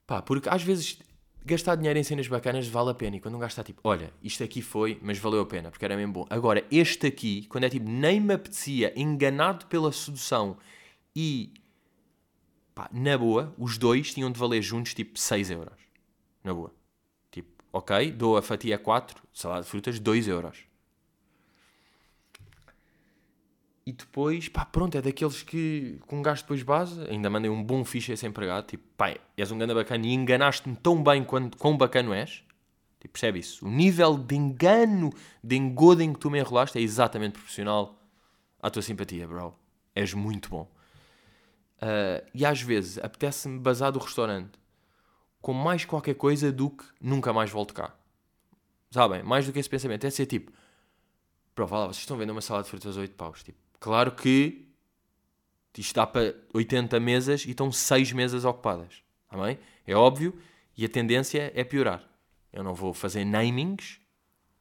pá, 0.05 0.21
porque 0.21 0.49
às 0.49 0.65
vezes 0.65 0.99
gastar 1.45 1.77
dinheiro 1.77 1.97
em 1.97 2.03
cenas 2.03 2.27
bacanas 2.27 2.67
vale 2.67 2.91
a 2.91 2.95
pena. 2.95 3.15
E 3.15 3.21
quando 3.21 3.39
gajo 3.39 3.53
está 3.53 3.63
tipo, 3.63 3.81
olha, 3.85 4.13
isto 4.21 4.43
aqui 4.43 4.61
foi, 4.61 4.99
mas 5.01 5.19
valeu 5.19 5.43
a 5.43 5.47
pena, 5.47 5.71
porque 5.71 5.85
era 5.85 5.97
mesmo 5.97 6.13
bom. 6.13 6.27
Agora, 6.29 6.67
este 6.73 7.07
aqui, 7.07 7.47
quando 7.47 7.65
é 7.65 7.69
tipo, 7.69 7.89
nem 7.89 8.19
me 8.19 8.35
apetecia, 8.35 8.93
enganado 8.97 9.67
pela 9.67 9.93
sedução 9.93 10.57
e, 11.15 11.55
pá, 12.75 12.91
na 12.93 13.17
boa, 13.17 13.55
os 13.57 13.79
dois 13.79 14.13
tinham 14.13 14.29
de 14.29 14.41
valer 14.41 14.61
juntos 14.61 14.93
tipo 14.93 15.17
6 15.17 15.53
euros. 15.53 15.79
Na 16.43 16.53
boa 16.53 16.73
ok, 17.75 18.13
dou 18.13 18.37
a 18.37 18.43
fatia 18.43 18.79
4, 18.79 19.21
salada 19.33 19.63
de 19.63 19.69
frutas, 19.69 19.99
2 19.99 20.29
euros. 20.29 20.65
E 23.87 23.93
depois, 23.93 24.49
pá, 24.49 24.65
pronto, 24.65 24.97
é 24.97 25.03
daqueles 25.03 25.43
que 25.43 25.99
com 26.07 26.19
um 26.19 26.23
gajo 26.23 26.43
depois 26.43 26.63
base, 26.63 27.03
ainda 27.11 27.29
mandei 27.29 27.51
um 27.51 27.63
bom 27.63 27.85
ficha 27.85 28.13
a 28.13 28.15
esse 28.15 28.27
empregado, 28.27 28.67
tipo, 28.67 28.85
pá, 28.97 29.15
és 29.37 29.51
um 29.51 29.59
ganda 29.59 29.75
bacana 29.75 30.07
e 30.07 30.13
enganaste-me 30.13 30.75
tão 30.77 31.03
bem 31.03 31.23
quanto 31.23 31.59
quão 31.59 31.77
bacano 31.77 32.15
és. 32.15 32.43
Tipo, 32.99 33.13
percebe 33.13 33.41
isso? 33.41 33.67
O 33.67 33.71
nível 33.71 34.17
de 34.17 34.35
engano, 34.35 35.13
de 35.43 35.57
engodem 35.57 36.15
que 36.15 36.19
tu 36.19 36.31
me 36.31 36.39
enrolaste 36.39 36.79
é 36.79 36.81
exatamente 36.81 37.33
proporcional 37.33 37.99
à 38.63 38.71
tua 38.71 38.81
simpatia, 38.81 39.29
bro. 39.29 39.55
És 39.95 40.15
muito 40.15 40.49
bom. 40.49 40.63
Uh, 41.77 42.25
e 42.33 42.47
às 42.47 42.63
vezes 42.63 42.97
apetece-me 42.97 43.59
basar 43.59 43.91
do 43.93 43.99
restaurante 43.99 44.59
com 45.43 45.53
mais 45.53 45.85
qualquer 45.85 46.15
coisa 46.15 46.51
do 46.51 46.71
que 46.71 46.85
nunca 46.99 47.31
mais 47.31 47.51
volto 47.51 47.75
cá. 47.75 47.95
Sabem? 48.91 49.23
Mais 49.23 49.45
do 49.45 49.53
que 49.53 49.59
esse 49.59 49.69
pensamento. 49.69 50.07
É 50.07 50.11
ser 50.11 50.25
tipo, 50.25 50.51
bro, 51.55 51.67
vá 51.67 51.81
lá, 51.81 51.87
vocês 51.89 51.99
estão 51.99 52.17
vendo 52.17 52.31
uma 52.31 52.41
salada 52.41 52.65
de 52.65 52.71
frutas 52.71 52.97
a 52.97 53.01
8 53.03 53.15
paus. 53.15 53.43
Tipo, 53.43 53.59
claro 53.85 54.13
que 54.13 54.67
isto 55.77 55.95
dá 55.95 56.07
para 56.07 56.35
80 56.55 56.99
mesas 57.01 57.45
e 57.45 57.51
estão 57.51 57.71
6 57.71 58.13
mesas 58.13 58.47
ocupadas. 58.47 59.03
Tá 59.29 59.37
bem? 59.37 59.59
É 59.87 59.95
óbvio 59.95 60.35
e 60.75 60.87
a 60.87 60.89
tendência 60.89 61.53
é 61.55 61.63
piorar. 61.63 62.03
Eu 62.51 62.65
não 62.65 62.75
vou 62.75 62.95
fazer 62.95 63.27
namings, 63.27 64.01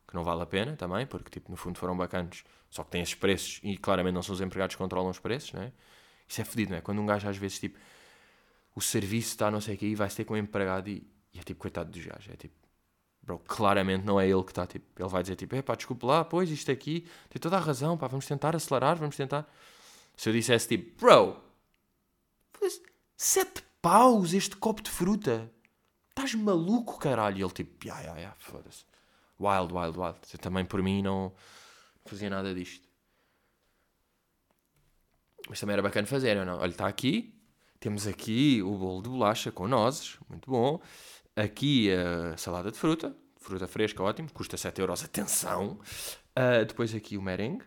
que 0.06 0.14
não 0.14 0.26
vale 0.26 0.42
a 0.42 0.46
pena 0.46 0.76
também, 0.76 1.08
porque 1.08 1.30
tipo, 1.30 1.50
no 1.50 1.56
fundo 1.56 1.80
foram 1.80 1.96
bacanos, 1.96 2.44
só 2.70 2.84
que 2.84 2.92
têm 2.92 3.02
esses 3.02 3.16
preços 3.16 3.62
e 3.64 3.78
claramente 3.78 4.14
não 4.14 4.22
são 4.22 4.36
os 4.36 4.42
empregados 4.42 4.76
que 4.76 4.82
controlam 4.82 5.10
os 5.10 5.20
preços, 5.20 5.54
não 5.54 5.62
é? 5.62 5.72
Isso 6.28 6.42
é 6.42 6.44
fedido, 6.44 6.72
não 6.72 6.80
é? 6.80 6.82
Quando 6.82 7.02
um 7.02 7.06
gajo 7.06 7.30
às 7.30 7.38
vezes 7.38 7.60
tipo 7.60 7.80
o 8.76 8.82
serviço 8.82 9.30
está 9.30 9.50
não 9.50 9.62
sei 9.62 9.76
o 9.76 9.78
que 9.78 9.86
e 9.86 9.96
vai 9.96 10.10
ser 10.10 10.26
com 10.26 10.34
o 10.34 10.38
empregado 10.38 10.90
e, 10.90 11.08
e, 11.34 11.40
é 11.40 11.44
tipo, 11.44 11.62
coitado 11.62 11.90
dos 11.90 12.06
gajos, 12.06 12.28
é 12.30 12.36
tipo, 12.36 12.56
bro, 13.24 13.40
claramente 13.40 14.06
não 14.06 14.20
é 14.20 14.28
ele 14.28 14.44
que 14.44 14.52
está, 14.52 14.68
tipo, 14.68 14.86
ele 15.02 15.10
vai 15.10 15.22
dizer 15.22 15.36
tipo, 15.36 15.62
pá, 15.64 15.76
desculpe 15.76 16.06
lá, 16.06 16.24
pois 16.24 16.50
isto 16.50 16.72
aqui, 16.72 17.08
tem 17.30 17.40
toda 17.40 17.58
a 17.58 17.60
razão, 17.60 17.98
pá, 17.98 18.08
vamos 18.08 18.26
tentar 18.26 18.56
acelerar, 18.56 18.98
vamos 18.98 19.16
tentar. 19.16 19.50
Se 20.16 20.30
eu 20.30 20.34
dissesse 20.34 20.68
tipo, 20.68 21.00
bro, 21.00 21.42
sete 23.16 23.64
paus 23.82 24.34
este 24.34 24.56
copo 24.58 24.82
de 24.82 24.90
fruta, 24.90 25.52
estás 26.10 26.36
maluco, 26.36 27.00
caralho? 27.00 27.38
E 27.38 27.42
ele 27.42 27.52
tipo, 27.52 27.88
ya, 27.88 28.00
ya, 28.02 28.18
ya, 28.18 28.36
foda-se. 28.38 28.86
Wild, 29.40 29.74
wild, 29.74 30.00
wild. 30.00 30.20
Eu 30.32 30.40
também 30.40 30.64
por 30.66 30.82
mim 30.84 31.02
não 31.02 31.34
fazia 32.06 32.30
nada 32.30 32.54
disto. 32.54 32.88
Mas 35.50 35.60
também 35.60 35.74
era 35.74 35.82
bacana 35.82 36.08
fazer, 36.08 36.36
não? 36.46 36.60
Olha, 36.60 36.70
está 36.70 36.88
aqui, 36.88 37.34
temos 37.80 38.08
aqui 38.08 38.62
o 38.62 38.78
bolo 38.78 39.02
de 39.02 39.10
bolacha 39.10 39.52
com 39.52 39.68
nozes, 39.68 40.18
muito 40.30 40.50
bom. 40.50 40.80
Aqui 41.36 41.92
a 41.92 42.38
salada 42.38 42.72
de 42.72 42.78
fruta, 42.78 43.16
fruta 43.38 43.68
fresca, 43.68 44.04
ótimo, 44.04 44.32
custa 44.32 44.56
7 44.56 44.82
euros, 44.82 45.04
atenção. 45.04 45.80
Uh, 46.38 46.66
depois 46.66 46.94
aqui 46.94 47.18
o 47.18 47.22
merengue, 47.22 47.66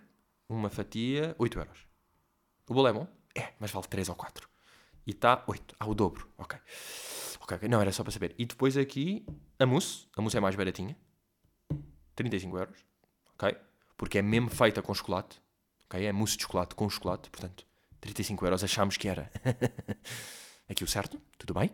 uma 0.48 0.70
fatia, 0.70 1.34
8 1.38 1.58
euros. 1.58 1.86
O 2.68 2.74
bolo 2.74 2.88
é 2.88 2.92
bom? 2.92 3.08
É, 3.34 3.52
mas 3.58 3.70
vale 3.70 3.86
3 3.86 4.08
ou 4.08 4.14
4. 4.14 4.48
E 5.06 5.10
está 5.10 5.44
8, 5.46 5.76
ah, 5.78 5.86
o 5.86 5.94
dobro, 5.94 6.28
ok. 6.38 6.58
Ok, 7.40 7.68
não, 7.68 7.80
era 7.80 7.92
só 7.92 8.02
para 8.02 8.12
saber. 8.12 8.34
E 8.38 8.44
depois 8.44 8.76
aqui 8.76 9.24
a 9.58 9.66
mousse, 9.66 10.08
a 10.16 10.20
mousse 10.20 10.36
é 10.36 10.40
mais 10.40 10.56
baratinha, 10.56 10.96
35 12.16 12.58
euros, 12.58 12.84
ok? 13.34 13.56
Porque 13.96 14.18
é 14.18 14.22
mesmo 14.22 14.48
feita 14.50 14.82
com 14.82 14.92
chocolate, 14.94 15.40
ok? 15.84 16.04
É 16.04 16.12
mousse 16.12 16.36
de 16.36 16.42
chocolate 16.42 16.74
com 16.74 16.88
chocolate, 16.88 17.30
portanto 17.30 17.64
35 18.00 18.44
euros 18.44 18.64
achámos 18.64 18.96
que 18.96 19.08
era. 19.08 19.30
Aqui 20.68 20.82
o 20.82 20.88
certo? 20.88 21.20
Tudo 21.38 21.54
bem? 21.54 21.70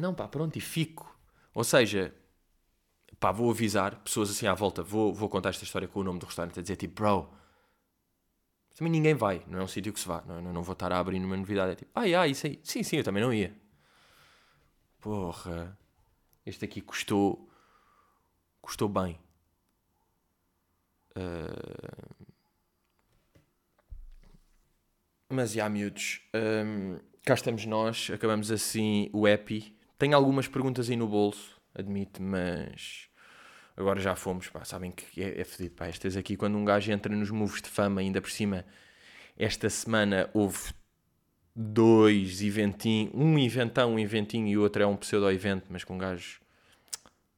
Não, 0.00 0.14
pá, 0.14 0.26
pronto, 0.28 0.56
e 0.56 0.60
fico. 0.60 1.14
Ou 1.54 1.64
seja, 1.64 2.14
pá, 3.18 3.32
vou 3.32 3.50
avisar 3.50 3.96
pessoas 4.02 4.30
assim 4.30 4.46
à 4.46 4.54
volta, 4.54 4.82
vou, 4.82 5.12
vou 5.12 5.28
contar 5.28 5.50
esta 5.50 5.64
história 5.64 5.88
com 5.88 6.00
o 6.00 6.04
nome 6.04 6.18
do 6.18 6.26
restaurante, 6.26 6.58
a 6.58 6.62
dizer 6.62 6.76
tipo, 6.76 6.94
bro, 6.94 7.28
também 8.76 8.90
ninguém 8.90 9.14
vai, 9.14 9.44
não 9.46 9.58
é 9.60 9.62
um 9.62 9.68
sítio 9.68 9.92
que 9.92 10.00
se 10.00 10.08
vá, 10.08 10.22
não, 10.26 10.40
não 10.40 10.62
vou 10.62 10.72
estar 10.72 10.90
a 10.92 10.98
abrir 10.98 11.18
uma 11.22 11.36
novidade, 11.36 11.72
é 11.72 11.74
tipo, 11.74 11.90
ah, 11.94 12.04
yeah, 12.04 12.26
isso 12.26 12.46
aí, 12.46 12.58
sim, 12.62 12.82
sim, 12.82 12.96
eu 12.96 13.04
também 13.04 13.22
não 13.22 13.32
ia. 13.32 13.54
Porra, 15.00 15.78
este 16.46 16.64
aqui 16.64 16.80
custou, 16.80 17.48
custou 18.62 18.88
bem. 18.88 19.18
Uh, 21.16 22.20
Mas, 25.32 25.52
já, 25.52 25.68
miúdos, 25.68 26.20
um, 26.34 26.98
cá 27.24 27.34
estamos 27.34 27.64
nós, 27.64 28.10
acabamos 28.12 28.50
assim 28.50 29.08
o 29.12 29.28
EPI. 29.28 29.79
Tenho 30.00 30.16
algumas 30.16 30.48
perguntas 30.48 30.88
aí 30.88 30.96
no 30.96 31.06
bolso, 31.06 31.60
admito, 31.74 32.22
mas 32.22 33.10
agora 33.76 34.00
já 34.00 34.16
fomos, 34.16 34.48
pá, 34.48 34.64
sabem 34.64 34.90
que 34.90 35.22
é, 35.22 35.42
é 35.42 35.44
fedido, 35.44 35.74
pá, 35.74 35.88
estas 35.88 36.16
aqui, 36.16 36.38
quando 36.38 36.56
um 36.56 36.64
gajo 36.64 36.90
entra 36.90 37.14
nos 37.14 37.30
moves 37.30 37.60
de 37.60 37.68
fama, 37.68 38.00
ainda 38.00 38.18
por 38.18 38.30
cima, 38.30 38.64
esta 39.36 39.68
semana 39.68 40.30
houve 40.32 40.72
dois 41.54 42.40
eventinhos, 42.40 43.12
um 43.14 43.38
eventão, 43.38 43.96
um 43.96 43.98
eventinho 43.98 44.48
e 44.48 44.56
outro 44.56 44.82
é 44.82 44.86
um 44.86 44.96
pseudo-evento, 44.96 45.66
mas 45.68 45.84
com 45.84 45.96
um 45.96 45.98
gajo, 45.98 46.40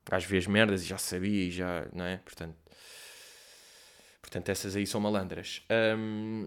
um 0.07 0.11
gajo 0.13 0.29
vê 0.29 0.39
as 0.39 0.47
merdas 0.47 0.85
e 0.85 0.87
já 0.87 0.99
sabia 0.99 1.49
e 1.49 1.51
já, 1.51 1.89
não 1.93 2.05
é? 2.05 2.19
Portanto, 2.19 2.57
portanto 4.21 4.49
essas 4.51 4.77
aí 4.77 4.87
são 4.87 5.01
malandras. 5.01 5.65
Um, 5.99 6.47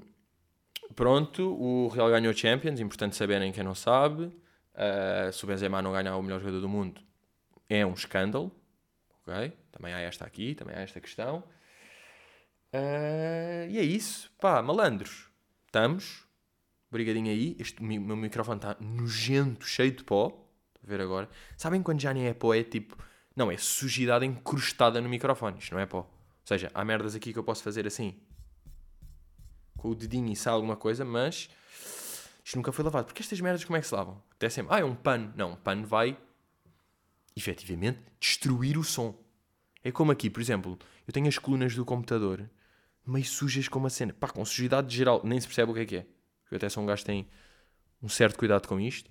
Pronto, 0.96 1.44
o 1.60 1.90
Real 1.90 2.10
ganhou 2.10 2.34
Champions, 2.34 2.80
importante 2.80 3.18
saberem 3.18 3.52
quem 3.52 3.66
não 3.66 3.76
sabe. 3.76 4.32
Uh, 4.76 5.32
se 5.32 5.44
o 5.44 5.48
Benzema 5.48 5.82
não 5.82 5.92
ganhar 5.92 6.16
o 6.18 6.22
melhor 6.22 6.40
jogador 6.40 6.60
do 6.60 6.70
mundo, 6.70 7.02
é 7.70 7.86
um 7.86 7.94
escândalo. 7.94 8.52
Ok? 9.22 9.52
Também 9.72 9.94
há 9.94 10.00
esta 10.00 10.26
aqui, 10.26 10.54
também 10.54 10.76
há 10.76 10.82
esta 10.82 11.00
questão. 11.00 11.44
Uh, 12.74 13.70
e 13.70 13.80
é 13.80 13.84
isso. 13.84 14.32
Pá, 14.40 14.62
malandros. 14.62 15.30
Estamos. 15.66 16.26
Obrigadinho 16.90 17.32
aí. 17.32 17.56
Este 17.60 17.82
meu 17.82 18.16
microfone 18.16 18.58
está 18.58 18.76
nojento, 18.80 19.66
cheio 19.66 19.92
de 19.92 20.04
pó. 20.04 20.46
Ver 20.84 21.02
agora. 21.02 21.30
Sabem 21.58 21.82
quando 21.82 22.02
já 22.02 22.14
nem 22.14 22.28
é 22.28 22.34
pó? 22.34 22.54
É 22.54 22.64
tipo. 22.64 22.98
Não, 23.36 23.52
é 23.52 23.58
sujidade 23.58 24.26
encrustada 24.26 25.02
no 25.02 25.10
microfone. 25.10 25.58
Isto 25.58 25.74
não 25.74 25.82
é 25.82 25.86
pó. 25.86 26.00
Ou 26.00 26.10
seja, 26.44 26.70
há 26.74 26.86
merdas 26.86 27.16
aqui 27.16 27.34
que 27.34 27.40
eu 27.40 27.44
posso 27.44 27.64
fazer 27.64 27.88
assim 27.88 28.20
com 29.86 29.90
o 29.92 29.96
dedinho 29.96 30.32
e 30.32 30.36
sai 30.36 30.52
alguma 30.54 30.76
coisa, 30.76 31.06
mas 31.06 31.50
isto 32.46 32.58
nunca 32.58 32.72
foi 32.72 32.86
lavado. 32.86 33.08
Porque 33.08 33.24
estas 33.24 33.42
merdas 33.42 33.66
como 33.66 33.76
é 33.76 33.82
que 33.82 33.88
se 33.88 33.96
lavam? 33.96 34.22
Até 34.32 34.48
sempre, 34.50 34.76
ah, 34.76 34.80
é 34.80 34.86
um 34.86 34.96
pano. 34.96 35.34
Não, 35.36 35.54
um 35.54 35.56
pano 35.56 35.88
vai, 35.88 36.16
efetivamente, 37.36 38.00
destruir 38.20 38.78
o 38.78 38.84
som. 38.84 39.20
É 39.84 39.92
como 39.92 40.12
aqui, 40.12 40.30
por 40.30 40.42
exemplo, 40.42 40.78
eu 41.08 41.12
tenho 41.12 41.28
as 41.28 41.40
colunas 41.40 41.76
do 41.76 41.84
computador 41.84 42.48
meio 43.04 43.26
sujas 43.26 43.68
com 43.68 43.80
uma 43.80 43.90
cena. 43.90 44.14
Pá, 44.14 44.30
com 44.30 44.46
sujidade 44.46 44.96
geral, 44.96 45.22
nem 45.24 45.42
se 45.42 45.48
percebe 45.48 45.72
o 45.72 45.74
que 45.74 45.80
é 45.82 45.86
que 45.86 45.96
é. 45.98 46.08
Eu 46.52 46.58
até 46.58 46.70
sou 46.70 46.84
um 46.84 46.86
gajo 46.86 47.02
que 47.02 47.08
tem 47.08 47.28
um 48.02 48.08
certo 48.08 48.38
cuidado 48.38 48.68
com 48.68 48.80
isto. 48.80 49.10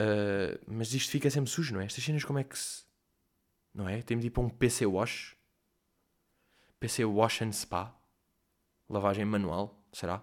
Uh, 0.00 0.60
mas 0.66 0.92
isto 0.92 1.10
fica 1.10 1.30
sempre 1.30 1.50
sujo, 1.50 1.72
não 1.72 1.80
é? 1.80 1.86
Estas 1.86 2.04
cenas 2.04 2.22
como 2.22 2.38
é 2.38 2.44
que 2.44 2.58
se... 2.58 2.84
Não 3.72 3.88
é? 3.88 4.02
Temos 4.02 4.22
de 4.22 4.26
ir 4.28 4.30
para 4.30 4.42
um 4.42 4.50
PC 4.50 4.84
Wash. 4.84 5.36
PC 6.78 7.06
Wash 7.06 7.40
and 7.40 7.52
Spa. 7.52 7.98
Lavagem 8.90 9.24
manual, 9.24 9.82
será? 9.90 10.22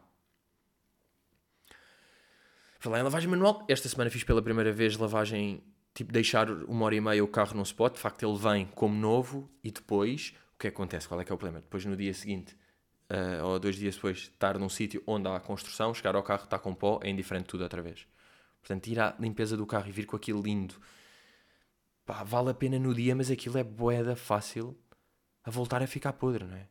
Falar 2.88 3.02
em 3.02 3.04
lavagem 3.04 3.30
manual, 3.30 3.66
esta 3.68 3.90
semana 3.90 4.10
fiz 4.10 4.24
pela 4.24 4.42
primeira 4.42 4.72
vez 4.72 4.96
lavagem, 4.96 5.62
tipo, 5.94 6.10
deixar 6.10 6.50
uma 6.50 6.86
hora 6.86 6.96
e 6.96 7.02
meia 7.02 7.22
o 7.22 7.28
carro 7.28 7.54
num 7.54 7.64
spot. 7.64 7.96
De 7.96 8.00
facto, 8.00 8.26
ele 8.26 8.38
vem 8.38 8.66
como 8.68 8.96
novo 8.96 9.52
e 9.62 9.70
depois, 9.70 10.34
o 10.56 10.58
que 10.58 10.70
acontece? 10.70 11.06
Qual 11.06 11.20
é 11.20 11.26
que 11.26 11.30
é 11.30 11.36
o 11.36 11.38
problema? 11.38 11.60
Depois, 11.60 11.84
no 11.84 11.98
dia 11.98 12.14
seguinte, 12.14 12.56
uh, 13.12 13.44
ou 13.44 13.60
dois 13.60 13.76
dias 13.76 13.96
depois, 13.96 14.20
estar 14.20 14.58
num 14.58 14.70
sítio 14.70 15.04
onde 15.06 15.28
há 15.28 15.38
construção, 15.38 15.94
chegar 15.94 16.16
ao 16.16 16.24
carro, 16.24 16.46
está 16.46 16.58
com 16.58 16.74
pó, 16.74 17.02
é 17.04 17.10
indiferente 17.10 17.48
tudo 17.48 17.64
outra 17.64 17.82
vez. 17.82 18.08
Portanto, 18.62 18.88
ir 18.88 19.02
à 19.02 19.14
limpeza 19.20 19.58
do 19.58 19.66
carro 19.66 19.90
e 19.90 19.92
vir 19.92 20.06
com 20.06 20.16
aquilo 20.16 20.42
lindo, 20.42 20.76
pá, 22.06 22.24
vale 22.24 22.52
a 22.52 22.54
pena 22.54 22.80
no 22.80 22.96
dia, 22.96 23.14
mas 23.14 23.30
aquilo 23.30 23.58
é 23.58 23.66
boeda 23.66 24.16
fácil 24.16 24.80
a 25.44 25.52
voltar 25.52 25.84
a 25.84 25.88
ficar 25.88 26.14
podre, 26.14 26.46
não 26.46 26.56
é? 26.56 26.70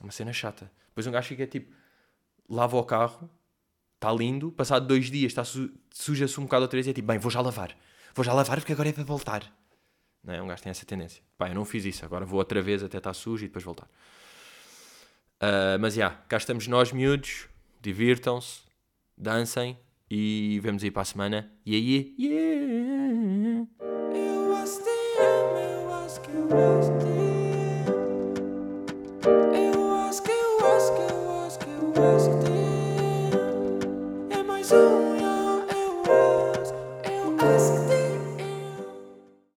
uma 0.00 0.10
cena 0.10 0.32
chata. 0.32 0.72
Depois 0.88 1.06
um 1.06 1.12
gajo 1.12 1.28
fica 1.28 1.46
tipo, 1.46 1.72
lava 2.48 2.76
o 2.76 2.84
carro, 2.84 3.30
está 4.04 4.12
lindo, 4.12 4.52
passado 4.52 4.86
dois 4.86 5.10
dias 5.10 5.32
está 5.32 5.44
su 5.44 5.70
suja-se 5.90 6.38
um 6.38 6.44
bocado 6.44 6.62
outra 6.62 6.76
vez 6.76 6.86
e 6.86 6.90
é 6.90 6.92
tipo, 6.92 7.08
bem, 7.08 7.18
vou 7.18 7.30
já 7.30 7.40
lavar. 7.40 7.74
Vou 8.14 8.24
já 8.24 8.32
lavar 8.32 8.58
porque 8.58 8.72
agora 8.72 8.88
é 8.88 8.92
para 8.92 9.04
voltar. 9.04 9.50
Não 10.22 10.34
é? 10.34 10.42
Um 10.42 10.46
gajo 10.46 10.62
tem 10.62 10.70
essa 10.70 10.84
tendência. 10.84 11.22
Pá, 11.38 11.48
eu 11.48 11.54
não 11.54 11.64
fiz 11.64 11.84
isso, 11.84 12.04
agora 12.04 12.24
vou 12.26 12.38
outra 12.38 12.60
vez 12.60 12.82
até 12.82 12.98
estar 12.98 13.14
sujo 13.14 13.44
e 13.44 13.48
depois 13.48 13.64
voltar. 13.64 13.86
Uh, 15.42 15.78
mas 15.80 15.94
já, 15.94 16.00
yeah, 16.00 16.22
cá 16.28 16.36
estamos 16.36 16.66
nós 16.68 16.92
miúdos, 16.92 17.48
divirtam-se, 17.80 18.60
dancem 19.16 19.78
e 20.10 20.60
vemos 20.62 20.82
aí 20.84 20.90
para 20.90 21.02
a 21.02 21.04
semana. 21.04 21.52
E 21.64 21.74
aí, 21.74 22.14
yeah! 22.18 23.66
Eu 27.10 27.13